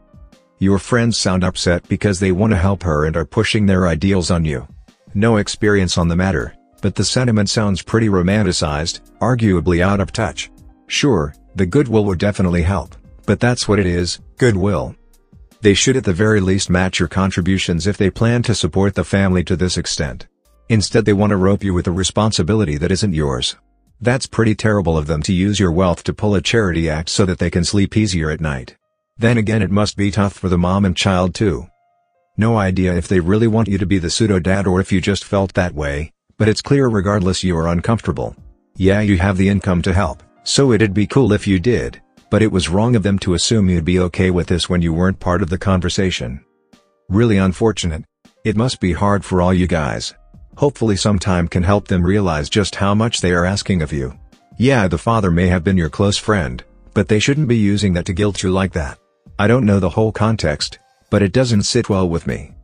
your 0.59 0.79
friends 0.79 1.17
sound 1.17 1.43
upset 1.43 1.87
because 1.89 2.19
they 2.19 2.31
want 2.31 2.51
to 2.51 2.57
help 2.57 2.83
her 2.83 3.05
and 3.05 3.17
are 3.17 3.25
pushing 3.25 3.65
their 3.65 3.87
ideals 3.87 4.31
on 4.31 4.45
you. 4.45 4.67
No 5.13 5.37
experience 5.37 5.97
on 5.97 6.07
the 6.07 6.15
matter, 6.15 6.55
but 6.81 6.95
the 6.95 7.03
sentiment 7.03 7.49
sounds 7.49 7.81
pretty 7.81 8.07
romanticized, 8.07 9.01
arguably 9.19 9.81
out 9.81 9.99
of 9.99 10.11
touch. 10.11 10.49
Sure, 10.87 11.33
the 11.55 11.65
goodwill 11.65 12.05
would 12.05 12.17
definitely 12.17 12.61
help, 12.61 12.95
but 13.25 13.39
that's 13.39 13.67
what 13.67 13.79
it 13.79 13.86
is, 13.86 14.19
goodwill. 14.38 14.95
They 15.62 15.73
should 15.73 15.95
at 15.95 16.03
the 16.03 16.13
very 16.13 16.41
least 16.41 16.69
match 16.69 16.99
your 16.99 17.07
contributions 17.07 17.88
if 17.88 17.97
they 17.97 18.09
plan 18.09 18.43
to 18.43 18.53
support 18.53 18.95
the 18.95 19.05
family 19.05 19.43
to 19.45 19.55
this 19.55 19.77
extent. 19.77 20.27
Instead 20.67 21.05
they 21.05 21.13
want 21.13 21.29
to 21.29 21.38
rope 21.38 21.63
you 21.63 21.73
with 21.73 21.88
a 21.88 21.91
responsibility 21.91 22.77
that 22.77 22.91
isn't 22.91 23.13
yours. 23.13 23.55
That's 24.01 24.27
pretty 24.27 24.55
terrible 24.55 24.97
of 24.97 25.07
them 25.07 25.21
to 25.23 25.33
use 25.33 25.62
your 25.62 25.71
wealth 25.71 26.03
to 26.03 26.13
pull 26.13 26.36
a 26.36 26.41
charity 26.41 26.89
act 26.89 27.07
so 27.07 27.25
that 27.25 27.39
they 27.39 27.49
can 27.49 27.63
sleep 27.63 27.95
easier 27.95 28.29
at 28.29 28.41
night. 28.41 28.75
Then 29.17 29.38
again 29.38 29.62
it 29.62 29.71
must 29.71 29.95
be 29.95 30.12
tough 30.12 30.33
for 30.33 30.49
the 30.49 30.57
mom 30.57 30.83
and 30.83 30.97
child 30.97 31.33
too. 31.33 31.67
No 32.36 32.57
idea 32.57 32.93
if 32.95 33.07
they 33.07 33.21
really 33.21 33.47
want 33.47 33.69
you 33.69 33.77
to 33.77 33.86
be 33.86 33.99
the 33.99 34.09
pseudo-dad 34.09 34.67
or 34.67 34.81
if 34.81 34.91
you 34.91 34.99
just 34.99 35.23
felt 35.23 35.53
that 35.53 35.73
way, 35.73 36.12
but 36.38 36.49
it's 36.49 36.62
clear 36.62 36.88
regardless 36.88 37.43
you 37.43 37.55
are 37.55 37.69
uncomfortable. 37.69 38.36
Yeah 38.75 38.99
you 38.99 39.17
have 39.17 39.38
the 39.38 39.47
income 39.47 39.81
to 39.83 39.93
help, 39.93 40.23
so 40.43 40.73
it'd 40.73 40.93
be 40.93 41.07
cool 41.07 41.31
if 41.31 41.47
you 41.47 41.59
did, 41.59 42.01
but 42.33 42.41
it 42.41 42.51
was 42.51 42.67
wrong 42.67 42.95
of 42.95 43.03
them 43.03 43.19
to 43.19 43.35
assume 43.35 43.69
you'd 43.69 43.85
be 43.85 43.99
okay 43.99 44.31
with 44.31 44.47
this 44.47 44.67
when 44.67 44.81
you 44.81 44.91
weren't 44.91 45.19
part 45.19 45.43
of 45.43 45.51
the 45.51 45.57
conversation. 45.59 46.43
Really 47.07 47.37
unfortunate. 47.37 48.05
It 48.43 48.57
must 48.57 48.79
be 48.79 48.91
hard 48.91 49.23
for 49.23 49.39
all 49.39 49.53
you 49.53 49.67
guys. 49.67 50.15
Hopefully 50.57 50.95
some 50.95 51.19
time 51.19 51.47
can 51.47 51.61
help 51.61 51.87
them 51.87 52.01
realize 52.03 52.49
just 52.49 52.73
how 52.73 52.95
much 52.95 53.21
they 53.21 53.33
are 53.33 53.45
asking 53.45 53.83
of 53.83 53.93
you. 53.93 54.17
Yeah 54.57 54.87
the 54.87 54.97
father 54.97 55.29
may 55.29 55.45
have 55.45 55.63
been 55.63 55.77
your 55.77 55.91
close 55.91 56.17
friend, 56.17 56.63
but 56.95 57.07
they 57.07 57.19
shouldn't 57.19 57.47
be 57.47 57.57
using 57.57 57.93
that 57.93 58.05
to 58.05 58.13
guilt 58.13 58.41
you 58.41 58.49
like 58.49 58.73
that. 58.73 58.97
I 59.37 59.45
don't 59.45 59.67
know 59.67 59.79
the 59.79 59.91
whole 59.91 60.11
context, 60.11 60.79
but 61.11 61.21
it 61.21 61.33
doesn't 61.33 61.69
sit 61.73 61.87
well 61.87 62.09
with 62.09 62.25
me. 62.25 62.55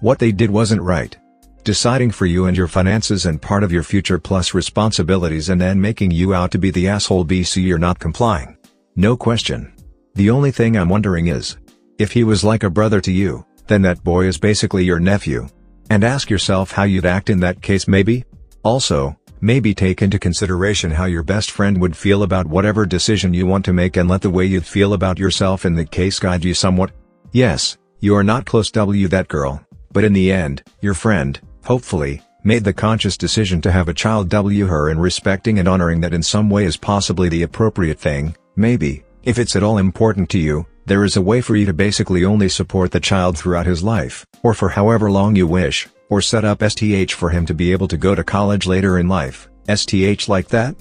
What 0.00 0.18
they 0.18 0.32
did 0.32 0.50
wasn't 0.50 0.82
right. 0.82 1.16
Deciding 1.62 2.10
for 2.10 2.24
you 2.24 2.46
and 2.46 2.56
your 2.56 2.66
finances 2.66 3.26
and 3.26 3.40
part 3.40 3.62
of 3.62 3.70
your 3.70 3.82
future 3.82 4.18
plus 4.18 4.54
responsibilities 4.54 5.50
and 5.50 5.60
then 5.60 5.78
making 5.78 6.10
you 6.10 6.32
out 6.32 6.50
to 6.52 6.58
be 6.58 6.70
the 6.70 6.88
asshole 6.88 7.26
BC 7.26 7.62
you're 7.62 7.78
not 7.78 7.98
complying. 7.98 8.56
No 8.96 9.14
question. 9.14 9.72
The 10.14 10.30
only 10.30 10.52
thing 10.52 10.76
I'm 10.76 10.88
wondering 10.88 11.26
is, 11.26 11.58
if 11.98 12.12
he 12.12 12.24
was 12.24 12.42
like 12.42 12.62
a 12.62 12.70
brother 12.70 13.00
to 13.02 13.12
you, 13.12 13.44
then 13.66 13.82
that 13.82 14.02
boy 14.02 14.24
is 14.24 14.38
basically 14.38 14.84
your 14.84 14.98
nephew. 14.98 15.48
And 15.90 16.02
ask 16.02 16.30
yourself 16.30 16.72
how 16.72 16.84
you'd 16.84 17.04
act 17.04 17.28
in 17.28 17.40
that 17.40 17.60
case 17.60 17.86
maybe? 17.86 18.24
Also, 18.62 19.14
maybe 19.42 19.74
take 19.74 20.00
into 20.00 20.18
consideration 20.18 20.90
how 20.90 21.04
your 21.04 21.22
best 21.22 21.50
friend 21.50 21.78
would 21.78 21.96
feel 21.96 22.22
about 22.22 22.46
whatever 22.46 22.86
decision 22.86 23.34
you 23.34 23.44
want 23.44 23.66
to 23.66 23.74
make 23.74 23.98
and 23.98 24.08
let 24.08 24.22
the 24.22 24.30
way 24.30 24.46
you'd 24.46 24.66
feel 24.66 24.94
about 24.94 25.18
yourself 25.18 25.66
in 25.66 25.74
the 25.74 25.84
case 25.84 26.18
guide 26.18 26.42
you 26.42 26.54
somewhat. 26.54 26.90
Yes, 27.32 27.76
you 27.98 28.16
are 28.16 28.24
not 28.24 28.46
close 28.46 28.70
W 28.70 29.08
that 29.08 29.28
girl, 29.28 29.62
but 29.92 30.04
in 30.04 30.14
the 30.14 30.32
end, 30.32 30.62
your 30.80 30.94
friend, 30.94 31.38
hopefully, 31.64 32.22
made 32.44 32.64
the 32.64 32.72
conscious 32.72 33.16
decision 33.16 33.60
to 33.60 33.70
have 33.70 33.88
a 33.88 33.94
child 33.94 34.28
W 34.28 34.66
her 34.66 34.88
and 34.88 35.00
respecting 35.00 35.58
and 35.58 35.68
honoring 35.68 36.00
that 36.00 36.14
in 36.14 36.22
some 36.22 36.48
way 36.48 36.64
is 36.64 36.76
possibly 36.76 37.28
the 37.28 37.42
appropriate 37.42 37.98
thing, 37.98 38.34
maybe, 38.56 39.04
if 39.24 39.38
it's 39.38 39.56
at 39.56 39.62
all 39.62 39.78
important 39.78 40.30
to 40.30 40.38
you, 40.38 40.66
there 40.86 41.04
is 41.04 41.16
a 41.16 41.22
way 41.22 41.40
for 41.40 41.54
you 41.56 41.66
to 41.66 41.72
basically 41.72 42.24
only 42.24 42.48
support 42.48 42.90
the 42.90 43.00
child 43.00 43.36
throughout 43.36 43.66
his 43.66 43.82
life, 43.82 44.26
or 44.42 44.54
for 44.54 44.70
however 44.70 45.10
long 45.10 45.36
you 45.36 45.46
wish, 45.46 45.86
or 46.08 46.20
set 46.20 46.44
up 46.44 46.62
STH 46.62 47.12
for 47.12 47.30
him 47.30 47.46
to 47.46 47.54
be 47.54 47.72
able 47.72 47.86
to 47.88 47.96
go 47.96 48.14
to 48.14 48.24
college 48.24 48.66
later 48.66 48.98
in 48.98 49.06
life, 49.06 49.48
STH 49.68 50.28
like 50.28 50.48
that? 50.48 50.74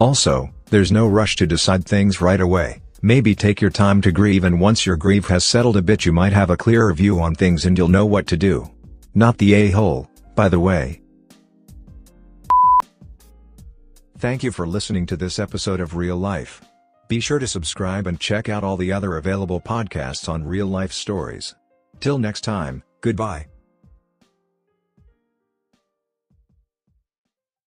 Also, 0.00 0.50
there's 0.70 0.92
no 0.92 1.06
rush 1.06 1.36
to 1.36 1.46
decide 1.46 1.84
things 1.84 2.20
right 2.20 2.40
away, 2.40 2.82
maybe 3.00 3.34
take 3.34 3.60
your 3.60 3.70
time 3.70 4.00
to 4.02 4.12
grieve 4.12 4.44
and 4.44 4.60
once 4.60 4.84
your 4.84 4.96
grief 4.96 5.28
has 5.28 5.44
settled 5.44 5.76
a 5.76 5.82
bit 5.82 6.04
you 6.04 6.12
might 6.12 6.32
have 6.32 6.50
a 6.50 6.56
clearer 6.56 6.92
view 6.92 7.20
on 7.20 7.34
things 7.34 7.64
and 7.64 7.78
you'll 7.78 7.88
know 7.88 8.04
what 8.04 8.26
to 8.26 8.36
do. 8.36 8.68
Not 9.14 9.38
the 9.38 9.54
a-hole, 9.54 10.10
by 10.34 10.48
the 10.48 10.60
way. 10.60 11.00
Thank 14.18 14.42
you 14.42 14.52
for 14.52 14.66
listening 14.66 15.06
to 15.06 15.16
this 15.16 15.38
episode 15.38 15.80
of 15.80 15.96
Real 15.96 16.16
Life. 16.16 16.62
Be 17.08 17.20
sure 17.20 17.38
to 17.38 17.46
subscribe 17.46 18.06
and 18.06 18.18
check 18.18 18.48
out 18.48 18.64
all 18.64 18.76
the 18.76 18.92
other 18.92 19.16
available 19.16 19.60
podcasts 19.60 20.28
on 20.28 20.44
real 20.44 20.66
life 20.66 20.92
stories. 20.92 21.54
Till 22.00 22.18
next 22.18 22.40
time, 22.40 22.82
goodbye. 23.02 23.53